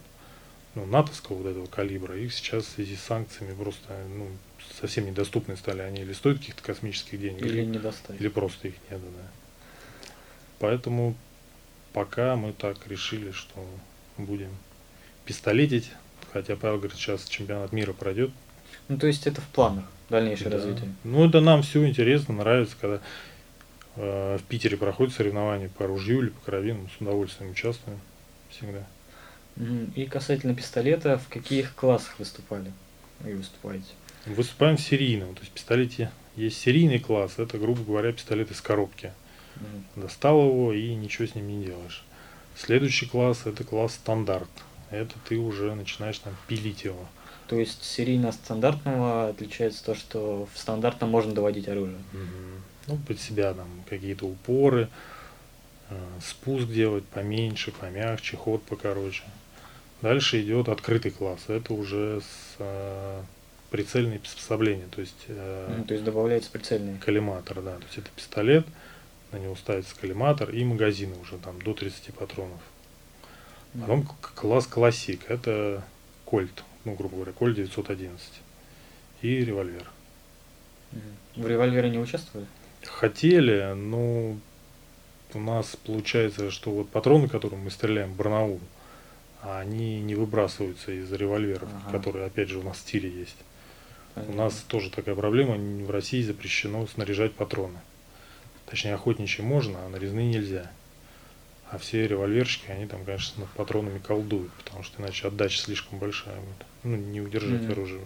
[0.74, 4.28] ну, натовского вот этого калибра, их сейчас в связи с санкциями просто, ну,
[4.80, 8.20] совсем недоступны стали, они или стоят каких-то космических денег, или, или не достать.
[8.20, 10.08] Или просто их нет, да.
[10.58, 11.14] Поэтому
[11.92, 13.64] пока мы так решили, что
[14.16, 14.50] будем
[15.24, 15.90] пистолетить,
[16.32, 18.30] хотя Павел говорит, сейчас чемпионат мира пройдет.
[18.88, 20.56] Ну, то есть это в планах дальнейшее да.
[20.56, 20.92] развитие.
[21.04, 23.00] Ну, это нам все интересно, нравится, когда
[23.96, 28.00] э, в Питере проходят соревнования по ружью или по карабинам, с удовольствием участвуем
[28.50, 28.86] всегда.
[29.94, 32.72] И касательно пистолета, в каких классах выступали
[33.26, 33.88] и выступаете?
[34.26, 38.60] Выступаем в серийном, то есть в пистолете есть серийный класс, это, грубо говоря, пистолет из
[38.60, 39.12] коробки.
[39.96, 42.04] Достал его и ничего с ним не делаешь.
[42.56, 44.50] Следующий класс это класс стандарт.
[44.90, 47.06] Это ты уже начинаешь там пилить его.
[47.46, 51.98] То есть серийно от стандартного отличается то, что в стандартном можно доводить оружие.
[52.12, 52.60] Угу.
[52.88, 54.88] Ну, под себя там какие-то упоры,
[55.88, 59.24] э, спуск делать поменьше, помягче, ход покороче.
[60.02, 61.40] Дальше идет открытый класс.
[61.48, 63.22] Это уже с э,
[63.70, 64.86] прицельные приспособления.
[64.90, 66.98] То есть, э, ну, то есть добавляется прицельный.
[66.98, 67.76] Коллиматор, да.
[67.76, 68.66] То есть это пистолет,
[69.32, 72.60] на него ставится коллиматор и магазины уже там до 30 патронов.
[73.78, 75.84] Потом класс классик, это
[76.24, 78.20] кольт, ну, грубо говоря, кольт 911
[79.22, 79.88] и револьвер.
[81.36, 82.46] В револьвере не участвовали?
[82.84, 84.36] Хотели, но
[85.34, 88.60] у нас получается, что вот патроны, которым мы стреляем Барнаул,
[89.42, 91.98] они не выбрасываются из револьверов, ага.
[91.98, 93.36] которые, опять же, у нас в стиле есть.
[94.14, 94.34] Понятно.
[94.34, 97.78] У нас тоже такая проблема, в России запрещено снаряжать патроны.
[98.70, 100.70] Точнее, охотничьи можно, а нарезные нельзя.
[101.70, 106.36] А все револьверщики, они там, конечно, над патронами колдуют, потому что иначе отдача слишком большая
[106.36, 106.66] будет.
[106.82, 107.72] Ну, не удержать mm-hmm.
[107.72, 108.04] оружие.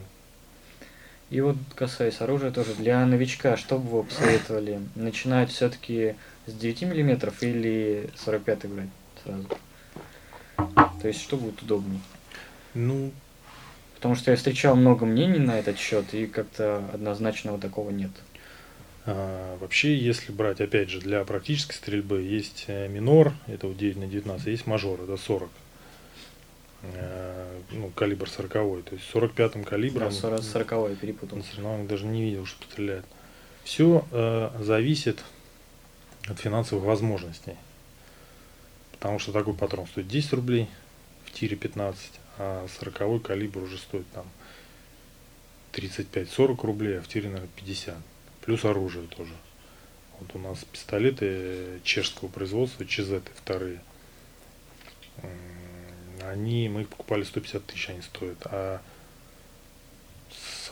[1.31, 4.81] И вот касаясь оружия тоже, для новичка, что бы вы посоветовали?
[4.95, 8.89] Начинать все-таки с 9 миллиметров или 45 брать
[9.23, 9.49] сразу?
[11.01, 12.01] То есть, что будет удобнее?
[12.75, 13.13] Ну,
[14.05, 18.11] Потому что я встречал много мнений на этот счет, и как-то однозначного такого нет.
[19.07, 23.97] А, вообще, если брать, опять же, для практической стрельбы, есть э, минор, это вот 9
[23.97, 25.51] на 19, есть мажор, это 40.
[26.83, 28.53] Э, ну, калибр 40
[28.85, 30.09] то есть 45-м калибром.
[30.09, 31.39] Да, 40, 40 перепутал.
[31.39, 33.05] На соревнованиях даже не видел, что стреляет.
[33.63, 35.23] Все э, зависит
[36.27, 37.57] от финансовых возможностей.
[38.93, 40.69] Потому что такой патрон стоит 10 рублей,
[41.27, 44.25] в тире 15, а 40 калибр уже стоит там
[45.73, 47.97] 35-40 рублей, а в тире, наверное, 50
[48.45, 49.33] плюс оружие тоже.
[50.21, 53.81] Вот у нас пистолеты чешского производства, ЧЗ вторые.
[56.23, 58.81] Они, мы их покупали 150 тысяч, они стоят, а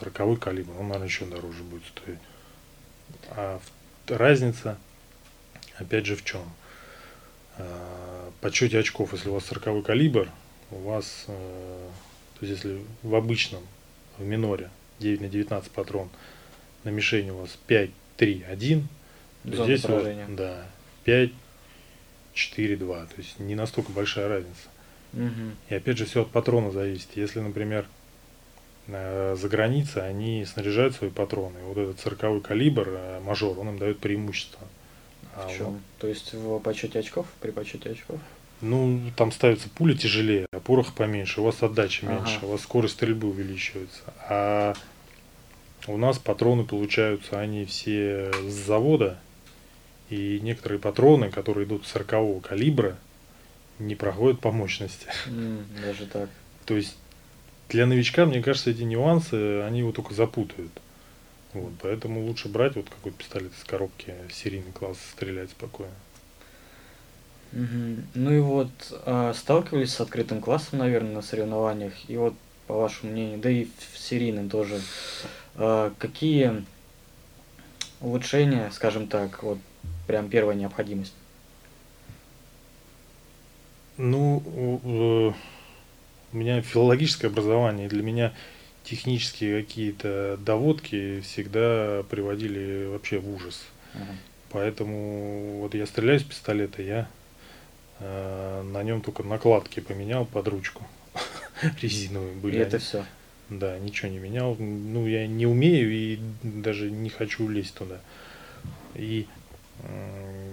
[0.00, 2.18] 40 калибр, он, наверное, еще дороже будет стоить.
[3.30, 3.60] А
[4.06, 4.78] разница,
[5.76, 6.42] опять же, в чем?
[7.58, 10.30] А, подсчете очков, если у вас 40 калибр,
[10.70, 11.88] у вас, э,
[12.38, 13.62] то есть если в обычном,
[14.16, 16.08] в миноре 9 на 19 патрон–
[16.84, 18.88] на мишени у вас 5, 3, 1,
[19.44, 20.66] то здесь вас, да,
[21.04, 21.30] 5,
[22.34, 23.06] 4, 2.
[23.06, 24.68] То есть не настолько большая разница.
[25.12, 25.56] Угу.
[25.68, 27.08] И опять же все от патрона зависит.
[27.16, 27.86] Если, например,
[28.86, 31.58] э, за границей они снаряжают свои патроны.
[31.58, 34.66] И вот этот 40 калибр, э, мажор, он им дает преимущество.
[35.34, 35.66] А в чем?
[35.66, 38.20] Вот, То есть в подсчете очков, при подсчете очков?
[38.60, 42.46] Ну, там ставятся пули тяжелее, а порох поменьше, у вас отдача меньше, ага.
[42.46, 44.02] у вас скорость стрельбы увеличивается.
[44.28, 44.74] А
[45.86, 49.18] у нас патроны получаются, они все с завода,
[50.10, 52.96] и некоторые патроны, которые идут 40 калибра,
[53.78, 55.06] не проходят по мощности.
[55.26, 56.28] Mm, даже так.
[56.66, 56.96] То есть
[57.68, 60.72] для новичка, мне кажется, эти нюансы, они его только запутают.
[61.54, 65.92] Вот, поэтому лучше брать вот какой-то пистолет из коробки, серийный класс, стрелять спокойно.
[67.52, 68.02] Угу.
[68.14, 68.70] Ну и вот
[69.04, 71.92] э, сталкивались с открытым классом, наверное, на соревнованиях.
[72.08, 72.34] И вот
[72.66, 74.80] по вашему мнению, да и в серийном тоже,
[75.56, 76.64] какие
[78.00, 79.58] улучшения, скажем так, вот
[80.06, 81.14] прям первая необходимость?
[83.96, 85.34] Ну,
[86.32, 88.32] у меня филологическое образование, для меня
[88.84, 93.64] технические какие-то доводки всегда приводили вообще в ужас.
[93.94, 94.16] Ага.
[94.50, 97.08] Поэтому вот я стреляю с пистолета, я
[98.00, 100.86] э, на нем только накладки поменял под ручку
[101.80, 102.56] резиновые были.
[102.56, 103.04] И это все.
[103.58, 104.56] Да, ничего не менял.
[104.58, 108.00] Ну, я не умею и даже не хочу лезть туда.
[108.94, 109.26] И
[109.82, 110.52] э,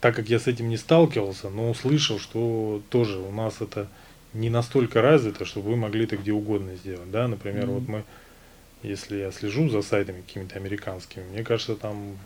[0.00, 3.88] так как я с этим не сталкивался, но услышал, что тоже у нас это
[4.34, 7.10] не настолько развито, чтобы вы могли это где угодно сделать.
[7.10, 7.28] Да?
[7.28, 7.74] Например, mm-hmm.
[7.74, 8.04] вот мы,
[8.82, 12.18] если я слежу за сайтами какими-то американскими, мне кажется, там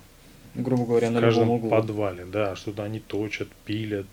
[0.55, 1.71] грубо говоря, в на каждом углу.
[1.71, 4.07] подвале, да, что-то они точат, пилят,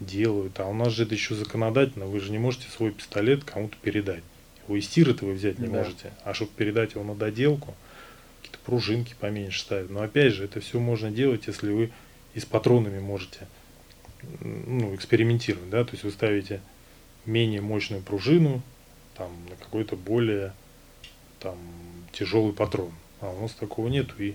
[0.00, 0.58] делают.
[0.60, 4.24] А у нас же это еще законодательно, вы же не можете свой пистолет кому-то передать.
[4.66, 5.78] Его из тира-то вы взять не да.
[5.78, 6.12] можете.
[6.24, 7.74] А чтобы передать его на доделку,
[8.40, 9.90] какие-то пружинки поменьше ставят.
[9.90, 11.90] Но опять же, это все можно делать, если вы
[12.34, 13.46] и с патронами можете
[14.40, 16.60] ну, экспериментировать, да, то есть вы ставите
[17.26, 18.62] менее мощную пружину,
[19.16, 20.52] там, на какой-то более
[21.40, 21.58] там
[22.12, 22.92] тяжелый патрон.
[23.20, 24.34] А у нас такого нету, и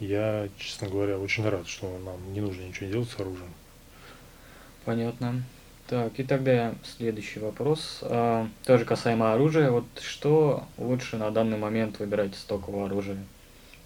[0.00, 3.52] я, честно говоря, очень рад, что нам не нужно ничего делать с оружием.
[4.84, 5.42] Понятно.
[5.90, 7.98] Так, и тогда следующий вопрос.
[8.02, 9.72] А, тоже касаемо оружия.
[9.72, 13.18] Вот что лучше на данный момент выбирать из стокового оружия?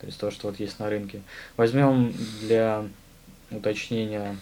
[0.00, 1.22] То есть то, что вот есть на рынке.
[1.56, 2.12] Возьмем
[2.42, 2.84] для
[3.50, 4.36] уточнения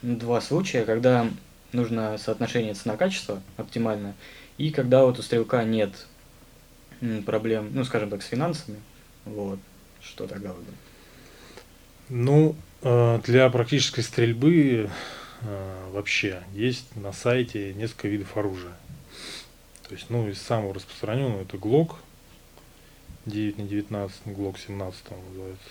[0.00, 1.28] два случая, когда
[1.72, 4.14] нужно соотношение цена-качество оптимально,
[4.56, 5.90] и когда вот у стрелка нет
[7.26, 8.80] проблем, ну, скажем так, с финансами,
[9.26, 9.58] вот,
[10.00, 10.74] что тогда выбрать?
[12.08, 14.88] Ну, э, для практической стрельбы
[15.42, 18.74] э, вообще есть на сайте несколько видов оружия.
[19.88, 21.96] То есть, ну, из самого распространенного это Glock
[23.26, 25.70] 9 на 19, Glock 17 он называется.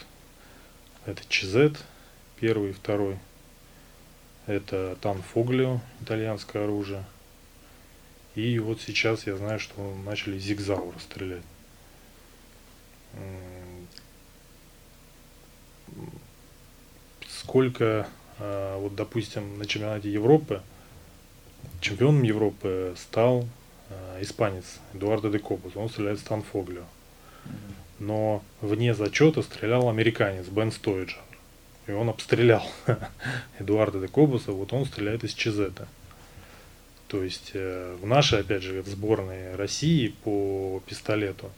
[1.06, 1.82] Это ЧЗ,
[2.40, 3.18] первый и второй.
[4.46, 7.04] Это Танфоглио, итальянское оружие.
[8.36, 11.42] И вот сейчас я знаю, что начали Зигзаура стрелять.
[17.28, 18.08] Сколько,
[18.40, 20.62] вот допустим, на чемпионате Европы,
[21.82, 23.48] чемпионом Европы стал
[23.90, 26.84] а, испанец Эдуардо де Копус, он стреляет с Танфоглио.
[28.00, 31.20] Но вне зачета стрелял американец Бен Стоиджер.
[31.88, 32.66] И он обстрелял
[33.60, 35.88] Эдуарда де Кобуса, вот он стреляет из Чизета.
[37.08, 41.50] То есть э, в нашей, опять же, в сборной России по пистолету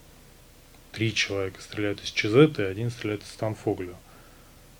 [0.91, 3.95] три человека стреляют из Чизета, и один стреляет из Станфоглио.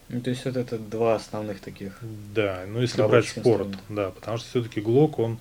[0.09, 1.97] Ну, то есть вот это два основных таких.
[2.33, 5.37] Да, ну если брать спорт, да, потому что все-таки Глок, он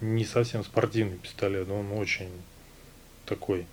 [0.00, 2.28] не совсем спортивный пистолет, он очень
[3.24, 3.66] такой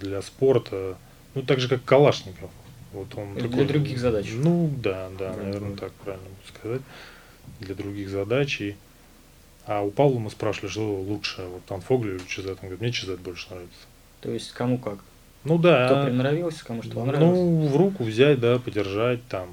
[0.00, 0.96] для спорта,
[1.34, 2.50] ну так же как Калашников.
[2.92, 4.28] Вот он Или такой, для других задач.
[4.32, 5.76] Ну да, да, да наверное, да.
[5.76, 6.82] так правильно будет сказать.
[7.60, 8.60] Для других задач.
[8.60, 8.76] И...
[9.66, 12.58] А у Павла мы спрашивали, что лучше, вот Танфогли или Чизет.
[12.62, 13.78] Он говорит, мне Чизет больше нравится.
[14.20, 15.00] То есть кому как?
[15.48, 15.86] Ну да.
[15.86, 17.38] Кто приноровился, кому что понравилось?
[17.38, 19.48] Ну, в руку взять, да, подержать, там,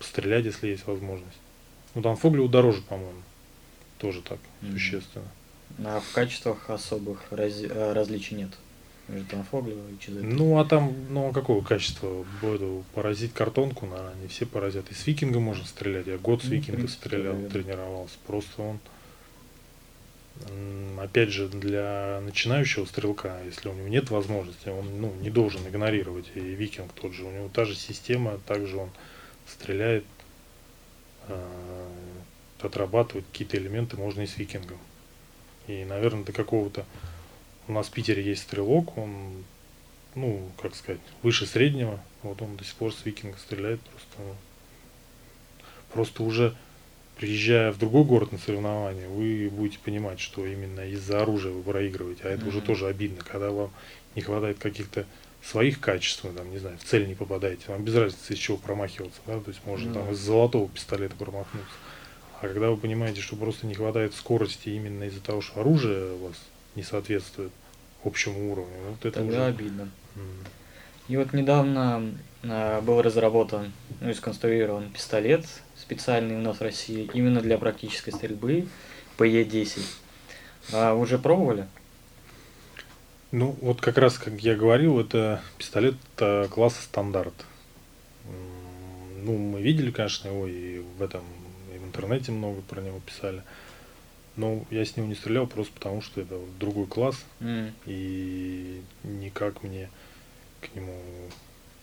[0.00, 1.38] стрелять, если есть возможность.
[1.94, 3.22] Ну, Танфогли дороже, по-моему.
[3.98, 4.72] Тоже так, mm-hmm.
[4.72, 5.28] существенно.
[5.84, 7.60] А в качествах особых раз...
[7.62, 8.50] Э, различий нет?
[9.08, 10.22] Между Танфоглио и Чизет?
[10.22, 12.24] Ну, а там, ну, а какого качества?
[12.40, 14.90] Буду поразить картонку, наверное, не все поразят.
[14.90, 16.06] И с викинга можно стрелять.
[16.06, 17.50] Я год с ну, викинга принципе, стрелял, наверное.
[17.50, 18.16] тренировался.
[18.26, 18.78] Просто он
[20.98, 26.30] опять же, для начинающего стрелка, если у него нет возможности, он ну, не должен игнорировать.
[26.34, 28.90] И викинг тот же, у него та же система, также он
[29.46, 30.04] стреляет,
[31.28, 31.88] э,
[32.60, 34.78] отрабатывать какие-то элементы можно и с викингом.
[35.66, 36.84] И, наверное, до какого-то...
[37.68, 39.44] У нас в Питере есть стрелок, он,
[40.14, 42.00] ну, как сказать, выше среднего.
[42.22, 44.14] Вот он до сих пор с викинга стреляет просто.
[44.18, 44.34] Ну,
[45.92, 46.56] просто уже
[47.20, 52.22] приезжая в другой город на соревнования, вы будете понимать, что именно из-за оружия вы проигрываете,
[52.24, 52.48] а это mm-hmm.
[52.48, 53.70] уже тоже обидно, когда вам
[54.14, 55.04] не хватает каких-то
[55.42, 59.20] своих качеств, там, не знаю, в цель не попадаете, вам без разницы из чего промахиваться,
[59.26, 59.94] да, то есть можно mm-hmm.
[59.94, 61.74] там из золотого пистолета промахнуться.
[62.40, 66.28] А когда вы понимаете, что просто не хватает скорости именно из-за того, что оружие у
[66.28, 66.36] вас
[66.74, 67.52] не соответствует
[68.02, 69.46] общему уровню, вот это Тогда уже...
[69.46, 69.90] обидно.
[70.16, 70.46] Mm.
[71.08, 75.44] И вот недавно э, был разработан, ну и сконструирован пистолет
[75.90, 78.68] специальный у нас в России именно для практической стрельбы
[79.18, 79.82] PE-10.
[80.72, 81.66] А уже пробовали?
[83.32, 85.96] Ну, вот как раз, как я говорил, это пистолет
[86.50, 87.34] класса стандарт.
[89.22, 91.24] Ну, мы видели, конечно, его и в этом,
[91.74, 93.42] и в интернете много про него писали.
[94.36, 97.16] Но я с него не стрелял просто потому, что это другой класс.
[97.40, 97.72] Mm.
[97.86, 99.90] И никак мне
[100.60, 101.02] к нему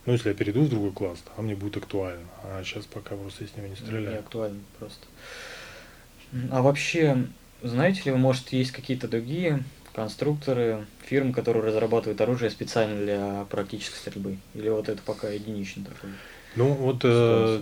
[0.08, 2.26] ну, если я перейду в другой класс, то мне будет актуально.
[2.41, 4.12] А сейчас пока просто я с ними не стреляю.
[4.12, 5.05] Не актуально просто.
[6.49, 7.26] А вообще,
[7.62, 13.97] знаете ли вы, может, есть какие-то другие конструкторы, фирмы, которые разрабатывают оружие специально для практической
[13.97, 14.38] стрельбы?
[14.53, 16.12] Или вот это пока единичный такой?
[16.55, 17.62] Ну, вот э,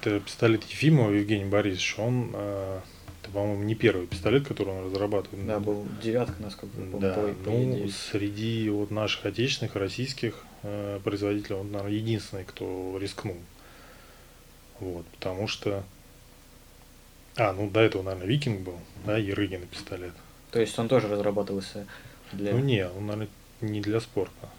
[0.00, 2.80] пистолет Ефимова Евгений Борисович, он э,
[3.24, 5.46] Это, по-моему, не первый пистолет, который он разрабатывает.
[5.46, 7.00] Да, был девятка, насколько я помню.
[7.00, 13.38] Да, по ну, среди вот наших отечественных, российских э, производителей, он, наверное, единственный, кто рискнул.
[14.78, 15.84] Вот, потому что...
[17.36, 20.12] А, ну до этого, наверное, Викинг был, да, Ерыгин пистолет.
[20.50, 21.86] То есть он тоже разрабатывался
[22.32, 22.52] для...
[22.52, 23.28] Ну не, он, наверное,
[23.62, 24.50] не для спорта.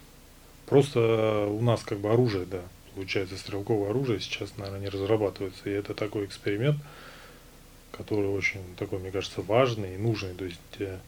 [0.66, 2.62] Просто у нас как бы оружие, да,
[2.96, 5.70] получается, стрелковое оружие сейчас, наверное, не разрабатывается.
[5.70, 6.78] И это такой эксперимент,
[7.96, 10.34] который очень такой, мне кажется, важный и нужный.
[10.34, 11.00] То есть э,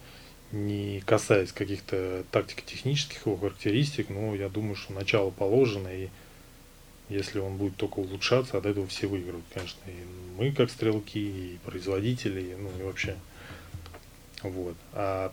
[0.51, 6.09] не касаясь каких-то тактико-технических его характеристик, но я думаю, что начало положено, и
[7.09, 9.79] если он будет только улучшаться, от этого все выиграют, конечно.
[9.87, 10.03] И
[10.37, 13.17] мы, как стрелки, и производители, и, ну и вообще.
[14.43, 14.75] Вот.
[14.93, 15.31] А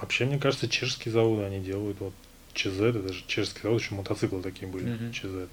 [0.00, 2.14] вообще, мне кажется, чешские заводы, они делают вот
[2.54, 5.12] ЧЗ, это же чешский завод, еще мотоциклы такие были, Мгм.
[5.12, 5.48] ЧЗ.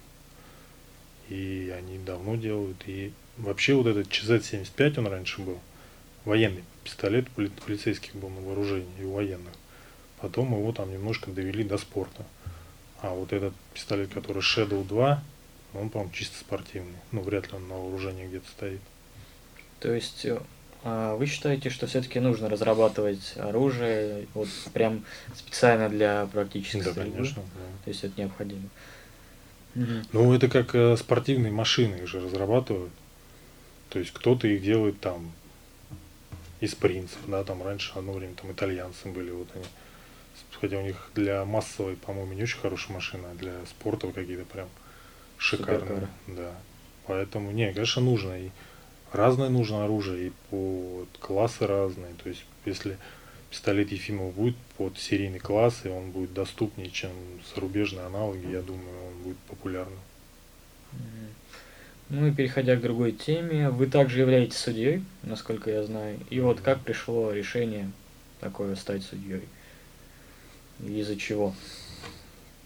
[1.29, 2.77] И они давно делают.
[2.87, 5.59] И вообще вот этот ЧЗ-75, он раньше был,
[6.25, 9.53] военный пистолет поли- полицейских был на вооружении и у военных.
[10.21, 12.25] Потом его там немножко довели до спорта.
[13.01, 15.23] А вот этот пистолет, который Shadow 2,
[15.75, 16.97] он, по-моему, чисто спортивный.
[17.11, 18.81] Ну, вряд ли он на вооружении где-то стоит.
[19.79, 20.39] То есть э,
[20.83, 25.03] а вы считаете, что все-таки нужно разрабатывать оружие вот прям
[25.35, 27.13] специально для практической Да, стрельбы?
[27.17, 27.41] конечно.
[27.43, 27.83] да.
[27.85, 28.69] То есть это необходимо.
[30.11, 32.91] Ну, это как э, спортивные машины их же разрабатывают.
[33.89, 35.31] То есть кто-то их делает там
[36.59, 39.65] из принцев, да, там раньше одно время там итальянцы были, вот они.
[40.59, 44.67] Хотя у них для массовой, по-моему, не очень хорошая машина, а для спорта какие-то прям
[45.37, 45.79] шикарные.
[45.79, 46.07] Суперкары.
[46.27, 46.55] Да.
[47.07, 48.39] Поэтому, не, конечно, нужно.
[48.39, 48.49] И
[49.11, 52.13] разное нужно оружие, и по классы разные.
[52.21, 52.97] То есть, если
[53.49, 57.11] пистолет Ефимов будет под серийный класс, и он будет доступнее, чем
[57.53, 59.99] зарубежные аналоги, я думаю, он будет популярным.
[60.91, 61.29] Мгм.
[62.09, 66.19] Ну и переходя к другой теме, вы также являетесь судьей, насколько я знаю.
[66.31, 67.91] И вот как пришло решение
[68.39, 69.43] такое стать судьей?
[70.79, 71.53] Из-за чего?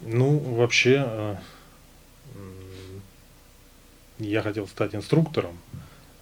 [0.02, 1.36] Ну, вообще, э,
[4.20, 5.58] я хотел стать инструктором,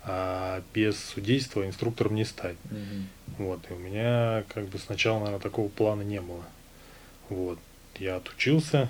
[0.03, 2.57] а без судейства инструктором не стать.
[2.65, 3.07] Мгм.
[3.37, 6.43] Вот, и у меня как бы сначала, наверное, такого плана не было.
[7.29, 7.59] Вот,
[7.99, 8.89] я отучился,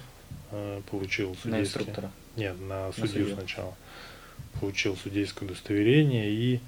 [0.52, 1.64] э, получил На судейский...
[1.64, 2.12] инструктора.
[2.38, 3.36] Нет, на судью судью.
[3.36, 3.76] сначала.
[4.60, 6.60] Получил судейское удостоверение и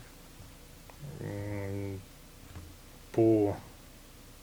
[3.11, 3.55] по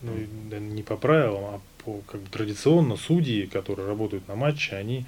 [0.02, 0.12] ну,
[0.58, 5.04] не по правилам, а по как бы традиционно судьи, которые работают на матче, они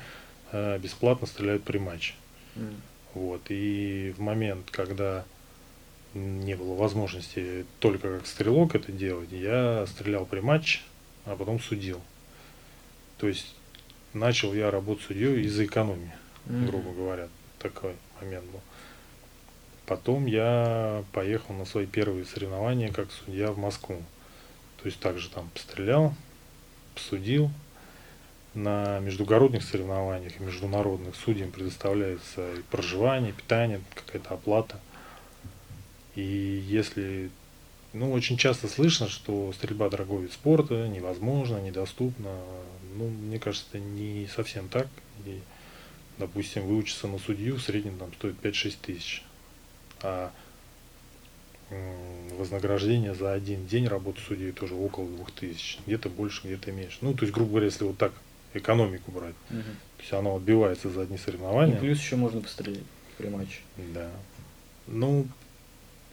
[0.50, 2.14] э, бесплатно стреляют при матче.
[2.56, 2.74] М.
[3.14, 3.42] Вот.
[3.48, 5.24] И в момент, когда
[6.14, 10.80] не было возможности только как стрелок это делать, я стрелял при матче,
[11.24, 12.00] а потом судил.
[13.16, 13.54] То есть
[14.12, 16.12] начал я работать судьей из-за экономии,
[16.46, 16.66] Мгм.
[16.66, 17.28] грубо говоря.
[17.58, 18.60] Такой момент был.
[19.86, 24.02] Потом я поехал на свои первые соревнования как судья в Москву.
[24.78, 26.14] То есть также там пострелял,
[26.94, 27.50] посудил.
[28.54, 34.78] На междугородных соревнованиях и международных судьям предоставляется и проживание, питание, какая-то оплата.
[36.14, 37.30] И если,
[37.94, 42.30] ну, очень часто слышно, что стрельба дорогой вид спорта, невозможно, недоступно.
[42.94, 44.88] Ну, мне кажется, это не совсем так.
[45.24, 45.40] И,
[46.18, 49.22] допустим, выучиться на судью в среднем там стоит 5-6 тысяч.
[50.02, 50.32] А
[52.36, 55.80] вознаграждение за один день работы судьей тоже около 2000.
[55.86, 56.98] Где-то больше, где-то меньше.
[57.00, 58.12] Ну, то есть, грубо говоря, если вот так
[58.54, 59.34] экономику брать.
[59.50, 59.62] Мгм.
[59.62, 61.78] То есть оно отбивается за одни И соревнования.
[61.78, 62.82] плюс еще можно пострелять
[63.16, 63.60] при матче.
[63.94, 64.10] Да.
[64.86, 65.26] Ну,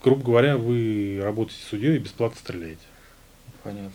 [0.02, 2.80] грубо говоря, вы работаете судьей и бесплатно стреляете.
[3.62, 3.92] Понятно.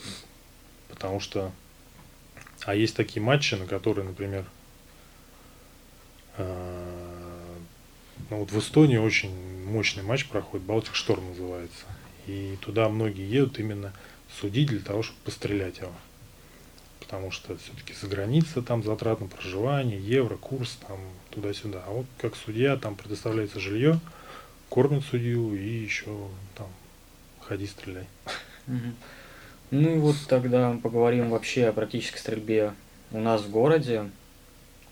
[0.90, 1.52] Потому что...
[2.66, 4.46] А есть такие матчи, на которые, например,
[6.38, 6.46] ну
[8.30, 9.32] вот в Эстонии очень
[9.66, 11.86] мощный матч проходит, Балтик Шторм называется.
[12.28, 13.94] И туда многие едут именно
[14.40, 15.94] судить для того, чтобы пострелять его.
[17.00, 20.98] Потому что все-таки за граница там затрат на проживание, евро, курс там
[21.30, 21.84] туда-сюда.
[21.86, 24.00] А вот как судья там предоставляется жилье,
[24.70, 26.68] кормят судью и еще там
[27.42, 28.08] ходи стреляй.
[29.72, 32.74] Ну и вот тогда поговорим вообще о практической стрельбе
[33.12, 34.10] у нас в городе.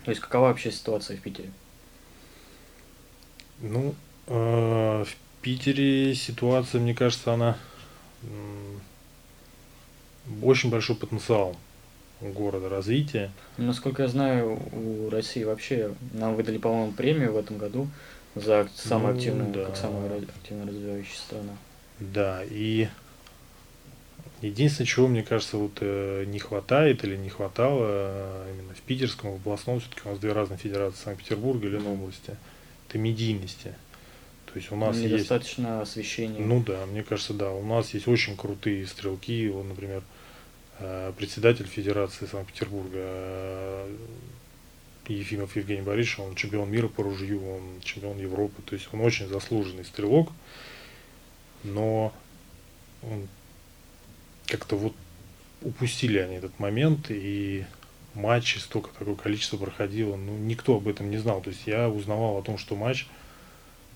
[0.03, 1.49] То есть какова вообще ситуация в Питере?
[3.61, 3.95] Ну,
[4.27, 7.57] э, в Питере ситуация, мне кажется, она
[10.41, 11.55] очень большой потенциал
[12.21, 13.31] у города развития.
[13.57, 17.87] Насколько я знаю, у России вообще нам выдали, по-моему, премию в этом году
[18.35, 19.65] за самую Ну, активную, да.
[19.65, 21.53] как самая активно развивающаяся страна.
[21.99, 22.87] Да, и
[24.47, 29.31] единственное, чего, мне кажется, вот э, не хватает или не хватало э, именно в питерском,
[29.31, 32.35] в областном, все-таки у нас две разные федерации, Санкт-Петербурга и Ленобласти,
[32.87, 33.73] это медийности.
[34.45, 35.91] То есть у нас недостаточно есть...
[35.91, 36.39] освещения.
[36.39, 37.51] Ну да, мне кажется, да.
[37.51, 39.49] У нас есть очень крутые стрелки.
[39.49, 40.03] Он, например,
[40.79, 43.95] э, председатель Федерации Санкт-Петербурга э,
[45.07, 49.27] Ефимов Евгений Борисович, он чемпион мира по ружью, он чемпион Европы, то есть он очень
[49.27, 50.31] заслуженный стрелок,
[51.63, 52.13] но
[53.01, 53.27] он
[54.53, 54.93] как-то вот
[55.63, 57.65] упустили они этот момент, и
[58.13, 61.41] матчи столько такое количество проходило, ну, никто об этом не знал.
[61.41, 63.07] То есть я узнавал о том, что матч,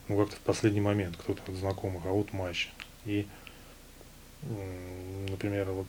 [0.07, 2.69] ну, как-то в последний момент кто-то от знакомых, а вот матч.
[3.05, 3.27] И,
[5.29, 5.87] например, вот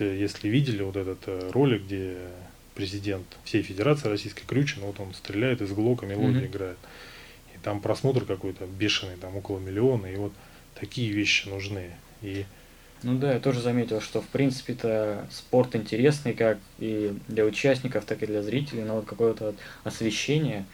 [0.00, 2.16] э, если видели вот этот э, ролик, где
[2.74, 6.46] президент всей Федерации Российской Крючин, вот он стреляет из глока, мелодия mm-hmm.
[6.46, 6.78] играет.
[7.54, 10.32] И там просмотр какой-то бешеный, там около миллиона, и вот
[10.74, 11.92] такие вещи нужны.
[12.22, 12.46] И
[13.02, 18.22] ну да, я тоже заметил, что в принципе-то спорт интересный как и для участников, так
[18.22, 20.64] и для зрителей, но вот какое-то освещение,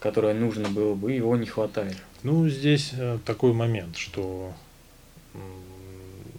[0.00, 1.96] которое нужно было бы, его не хватает.
[2.22, 4.52] Ну, здесь э, такой момент, что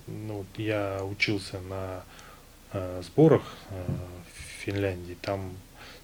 [0.07, 2.03] ну, я учился на
[2.73, 3.83] э, сборах э,
[4.33, 5.53] в Финляндии, там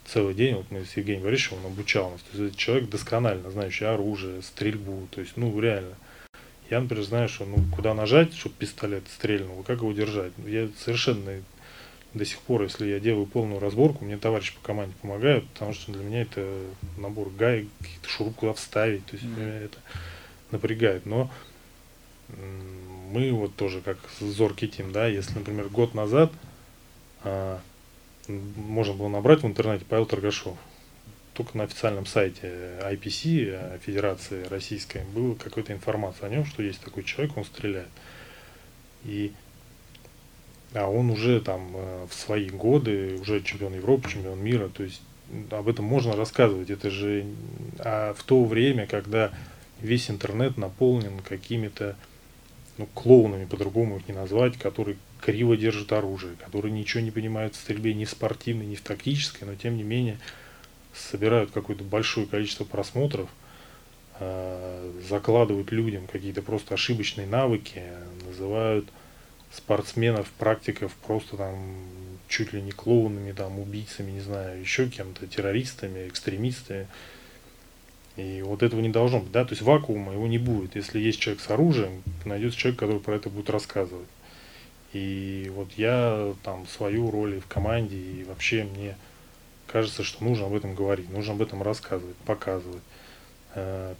[0.06, 3.84] целый день, вот мы с Евгением Борисовичем, он обучал нас, то есть человек досконально знающий
[3.84, 5.94] оружие, стрельбу, то есть, ну, реально–
[6.72, 10.32] я, например, знаю, что ну, куда нажать, чтобы пистолет стрельнул, как его держать.
[10.46, 11.42] Я совершенно
[12.14, 15.92] до сих пор, если я делаю полную разборку, мне товарищи по команде помогают, потому что
[15.92, 16.46] для меня это
[16.96, 19.38] набор гаек, какие-то шуруп куда вставить, то есть mm-hmm.
[19.38, 19.78] меня это
[20.50, 21.04] напрягает.
[21.04, 21.30] Но
[23.10, 26.32] мы вот тоже как зоркий тим, да, если, например, год назад
[27.22, 27.60] а,
[28.28, 30.56] можно было набрать в интернете Павел Торгашов,
[31.34, 36.80] только на официальном сайте IPC, э, Федерации Российской, была какая-то информация о нем, что есть
[36.80, 37.88] такой человек, он стреляет.
[39.04, 39.32] И
[40.74, 45.02] а он уже там э, в свои годы, уже чемпион Европы, чемпион мира, то есть
[45.50, 46.70] об этом можно рассказывать.
[46.70, 47.26] Это же
[47.78, 49.32] а в то время, когда
[49.80, 51.96] весь интернет наполнен какими-то
[52.78, 57.60] ну, клоунами, по-другому их не назвать, которые криво держат оружие, которые ничего не понимают в
[57.60, 60.18] стрельбе ни в спортивной, ни в тактической, но тем не менее
[60.94, 63.28] собирают какое-то большое количество просмотров,
[64.20, 67.82] э, закладывают людям какие-то просто ошибочные навыки,
[68.26, 68.86] называют
[69.52, 71.58] спортсменов, практиков просто там
[72.28, 76.86] чуть ли не клоунами, там, убийцами, не знаю, еще кем-то, террористами, экстремистами.
[78.16, 80.74] И вот этого не должно быть, да, то есть вакуума его не будет.
[80.74, 84.08] Если есть человек с оружием, найдется человек, который про это будет рассказывать.
[84.92, 88.96] И вот я там свою роль и в команде, и вообще мне
[89.72, 92.82] кажется, что нужно об этом говорить, нужно об этом рассказывать, показывать.
[93.54, 93.94] Э,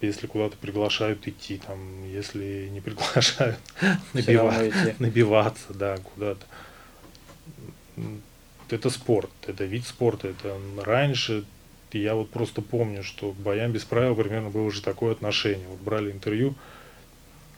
[0.00, 3.58] если куда-то приглашают идти, там, если не приглашают,
[4.12, 6.44] набивать, набиваться, да, куда-то.
[8.68, 10.28] Это спорт, это вид спорта.
[10.28, 11.44] Это раньше
[11.92, 15.68] я вот просто помню, что к боям без правил примерно было уже такое отношение.
[15.68, 16.56] Вот брали интервью,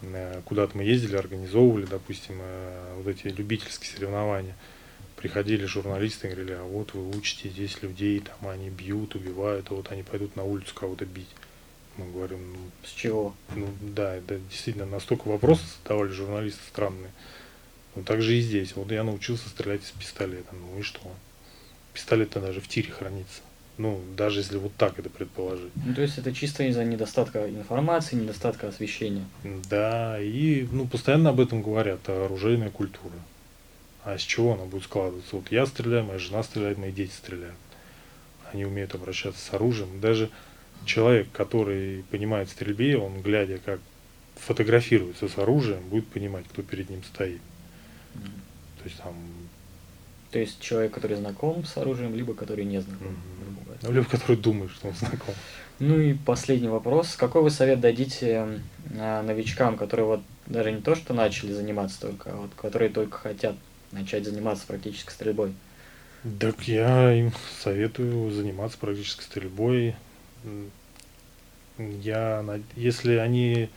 [0.02, 4.54] э, куда-то мы ездили, организовывали, допустим, э, вот эти любительские соревнования–
[5.26, 9.74] приходили журналисты и говорили, а вот вы учите здесь людей, там они бьют, убивают, а
[9.74, 11.30] вот они пойдут на улицу кого-то бить.
[11.96, 13.34] Мы говорим, ну, с чего?
[13.56, 17.10] Ну да, это действительно настолько вопросы задавали журналисты странные.
[17.96, 18.76] Ну так же и здесь.
[18.76, 20.54] Вот я научился стрелять из пистолета.
[20.54, 21.00] Ну и что?
[21.92, 23.40] Пистолет-то даже в тире хранится.
[23.78, 25.72] Ну, даже если вот так это предположить.
[25.84, 29.24] Ну, то есть это чисто из-за недостатка информации, недостатка освещения.
[29.68, 33.14] Да, и ну, постоянно об этом говорят, оружейная культура
[34.06, 35.34] а с чего она будет складываться?
[35.34, 37.56] Вот я стреляю, моя жена стреляет, мои дети стреляют.
[38.52, 40.00] Они умеют обращаться с оружием.
[40.00, 40.30] Даже
[40.84, 43.80] человек, который понимает стрельбе, он, глядя, как
[44.36, 47.40] фотографируется с оружием, будет понимать, кто перед ним стоит.
[48.78, 49.14] То есть там...
[50.30, 53.08] То есть человек, который знаком с оружием, либо который не знаком.
[53.08, 53.78] Mm-hmm.
[53.82, 55.34] Ну, либо который думает, что он знаком.
[55.80, 57.16] Ну и последний вопрос.
[57.16, 62.30] Какой вы совет дадите э, новичкам, которые вот даже не то, что начали заниматься только,
[62.30, 63.56] а вот которые только хотят
[63.92, 65.52] начать заниматься практической стрельбой?
[66.40, 69.94] Так я им советую заниматься практической стрельбой.
[71.78, 73.68] Я, если они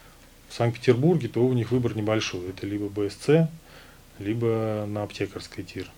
[0.47, 2.49] в Санкт-Петербурге, то у них выбор небольшой.
[2.49, 3.49] Это либо БСЦ,
[4.17, 5.89] либо на аптекарской тир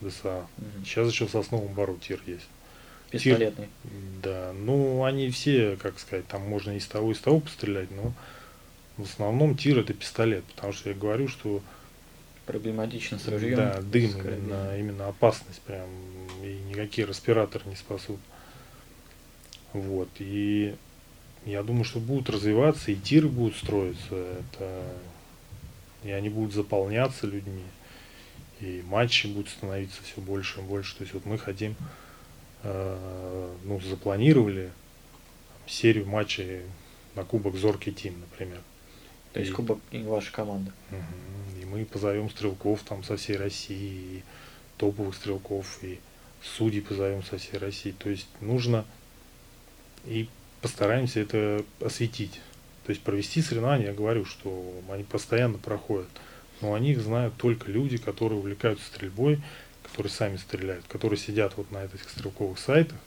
[0.00, 0.46] ДСА.
[0.58, 0.84] Угу.
[0.84, 2.46] Сейчас еще в Сосновом Бару тир есть.
[3.10, 3.68] Пистолетный.
[3.82, 3.92] Тир,
[4.22, 7.90] да, ну они все, как сказать, там можно и с того, и с того пострелять,
[7.90, 8.12] но
[8.96, 11.62] в основном тир это пистолет, потому что я говорю, что
[12.46, 13.56] проблематично с ружьем.
[13.56, 15.88] Да, дым именно, именно опасность прям,
[16.42, 18.20] и никакие респираторы не спасут.
[19.72, 20.76] Вот, и
[21.44, 24.84] я думаю, что будут развиваться, и тиры будут строиться, это,
[26.04, 27.64] и они будут заполняться людьми,
[28.60, 30.96] и матчи будут становиться все больше и больше.
[30.96, 31.74] То есть вот мы хотим,
[32.62, 34.70] э, ну, запланировали
[35.66, 36.62] серию матчей
[37.14, 38.60] на Кубок Зоркий Тим, например.
[39.32, 40.72] То есть и, Кубок и ваша команда.
[40.90, 40.98] Угу,
[41.74, 44.22] мы позовем стрелков там со всей России, и
[44.78, 45.98] топовых стрелков, и
[46.42, 47.94] судей позовем со всей России.
[47.98, 48.84] То есть нужно
[50.04, 50.28] и
[50.60, 52.40] постараемся это осветить.
[52.86, 56.08] То есть провести соревнования, я говорю, что они постоянно проходят,
[56.60, 59.40] но о них знают только люди, которые увлекаются стрельбой,
[59.82, 62.98] которые сами стреляют, которые сидят вот на этих стрелковых сайтах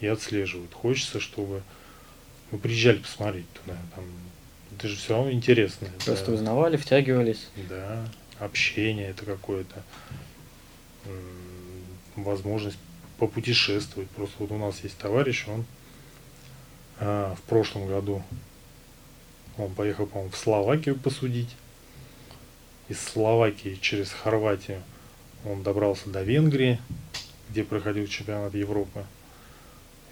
[0.00, 0.72] и отслеживают.
[0.72, 1.62] Хочется, чтобы
[2.50, 3.76] вы приезжали посмотреть туда.
[3.94, 4.04] Там,
[4.80, 5.88] это же все равно интересно.
[6.06, 6.32] Просто да.
[6.32, 7.48] узнавали, втягивались.
[7.68, 8.02] Да,
[8.38, 9.82] общение это какое-то,
[12.16, 12.78] возможность
[13.18, 14.08] попутешествовать.
[14.10, 15.66] Просто вот у нас есть товарищ, он
[16.98, 18.22] а, в прошлом году
[19.58, 21.54] он поехал, по-моему, в Словакию посудить.
[22.88, 24.82] Из Словакии через Хорватию
[25.44, 26.80] он добрался до Венгрии,
[27.50, 29.04] где проходил чемпионат Европы.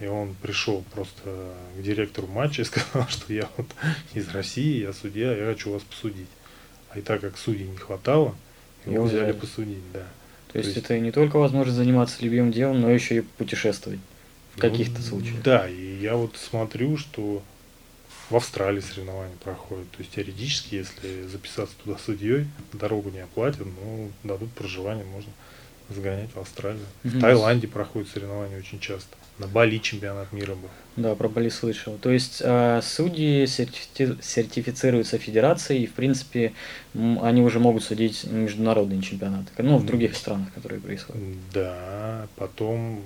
[0.00, 3.66] И он пришел просто к директору матча и сказал, что я вот
[4.14, 6.28] из России, я судья, я хочу вас посудить.
[6.90, 8.34] А и так как судей не хватало,
[8.86, 10.06] его взяли посудить, да.
[10.48, 14.00] То, То есть, есть это не только возможность заниматься любимым делом, но еще и путешествовать
[14.54, 15.42] в каких-то ну, случаях.
[15.42, 17.42] Да, и я вот смотрю, что
[18.30, 19.90] в Австралии соревнования проходят.
[19.90, 25.30] То есть теоретически, если записаться туда судьей, дорогу не оплатят, но дадут проживание, можно
[25.90, 26.84] сгонять в Австралию.
[27.04, 27.18] Угу.
[27.18, 29.16] В Таиланде проходят соревнования очень часто.
[29.38, 30.68] На Бали чемпионат мира был.
[30.96, 31.96] Да, про Бали слышал.
[31.98, 36.52] То есть э, судьи серти- сертифицируются федерацией, и, в принципе,
[36.94, 41.22] они уже могут судить международные чемпионаты, ну, в других странах, которые происходят.
[41.52, 43.02] Да, потом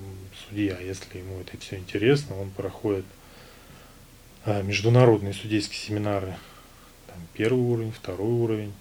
[0.49, 3.05] судья, если ему это все интересно, он проходит
[4.47, 6.35] э, международные судейские семинары.
[7.09, 8.73] Там первый уровень, второй уровень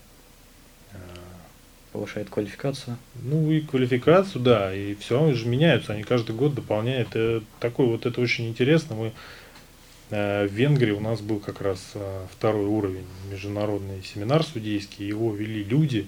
[1.92, 2.98] повышает квалификацию.
[3.24, 7.16] Ну и квалификацию, да, и все равно же меняются, они каждый год дополняют.
[7.16, 8.96] Это такой вот это очень интересно.
[8.96, 9.12] Мы
[10.10, 15.34] э, в Венгрии у нас был как раз э, второй уровень международный семинар судейский, его
[15.34, 16.08] вели люди,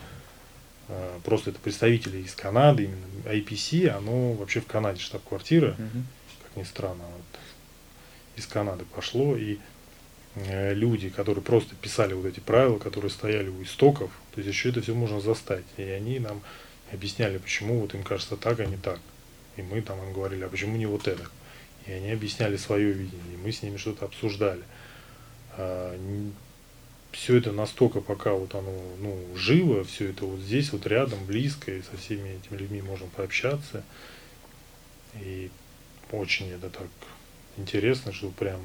[0.87, 6.03] э, просто это представители из Канады, именно IPC, оно вообще в Канаде штаб-квартира, угу.
[6.43, 7.39] как ни странно, вот,
[8.35, 9.57] из Канады пошло, и
[10.35, 14.69] Э, люди, которые просто писали вот эти правила, которые стояли у истоков, то есть еще
[14.69, 15.65] это все можно застать.
[15.77, 16.41] И они нам
[16.91, 18.99] объясняли, почему вот им кажется так, а не так.
[19.57, 21.23] И мы там им говорили, а почему не вот это?
[21.85, 24.63] И они объясняли свое видение, мы с ними что-то обсуждали.
[25.51, 25.95] А,
[27.11, 31.71] все это настолько пока вот оно ну, живо, все это вот здесь, вот рядом, близко,
[31.71, 33.83] и со всеми этими людьми можем пообщаться.
[35.21, 35.51] И
[36.11, 36.87] очень это так
[37.57, 38.61] интересно, что прям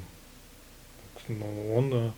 [1.27, 2.11] ну, он э,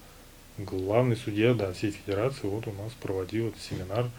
[0.66, 4.10] главный судья да, всей федерации, вот у нас проводил этот семинар,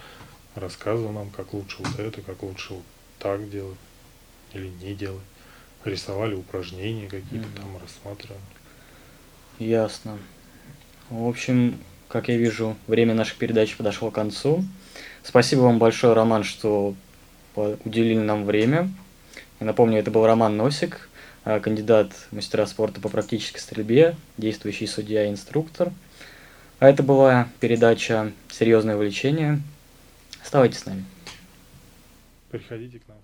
[0.55, 2.84] рассказывал нам, как лучше вот это, как лучше вот
[3.18, 3.78] так делать
[4.53, 5.22] или не делать.
[5.84, 7.57] Рисовали упражнения какие-то mm-hmm.
[7.57, 8.40] там, рассматривали.
[9.59, 10.18] Ясно.
[11.11, 11.78] В общем,
[12.09, 14.64] как я вижу, время нашей передачи подошло к концу.
[15.22, 16.95] Спасибо вам большое, Роман, что
[17.57, 18.90] уделили нам время.
[19.61, 21.09] Я напомню, это был Роман Носик,
[21.45, 25.93] а, кандидат мастера спорта по практической стрельбе, действующий судья и инструктор.
[26.83, 29.62] А это была передача «Серьезное увлечение».
[30.43, 31.05] Оставайтесь с нами.
[32.51, 33.18] Приходите к нам.